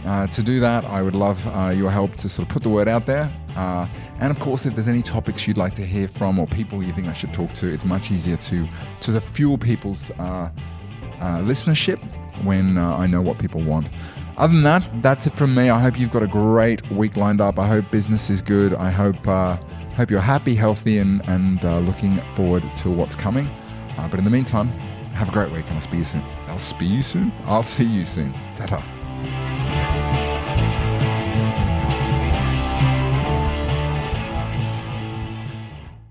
[0.06, 2.70] Uh, to do that, I would love uh, your help to sort of put the
[2.70, 3.32] word out there.
[3.56, 3.88] Uh,
[4.20, 6.92] and of course, if there's any topics you'd like to hear from or people you
[6.92, 8.68] think I should talk to, it's much easier to
[9.02, 10.50] to the fuel people's uh,
[11.22, 12.02] uh, listenership
[12.44, 13.88] when uh, I know what people want.
[14.38, 15.70] Other than that, that's it from me.
[15.70, 17.60] I hope you've got a great week lined up.
[17.60, 18.74] I hope business is good.
[18.74, 19.58] I hope uh,
[19.96, 23.46] hope you're happy, healthy, and and uh, looking forward to what's coming.
[23.98, 24.68] Uh, but in the meantime,
[25.14, 26.24] have a great week, and I'll see you soon.
[26.48, 27.32] I'll speak you soon.
[27.46, 28.34] I'll see you soon.
[28.56, 28.93] Ta.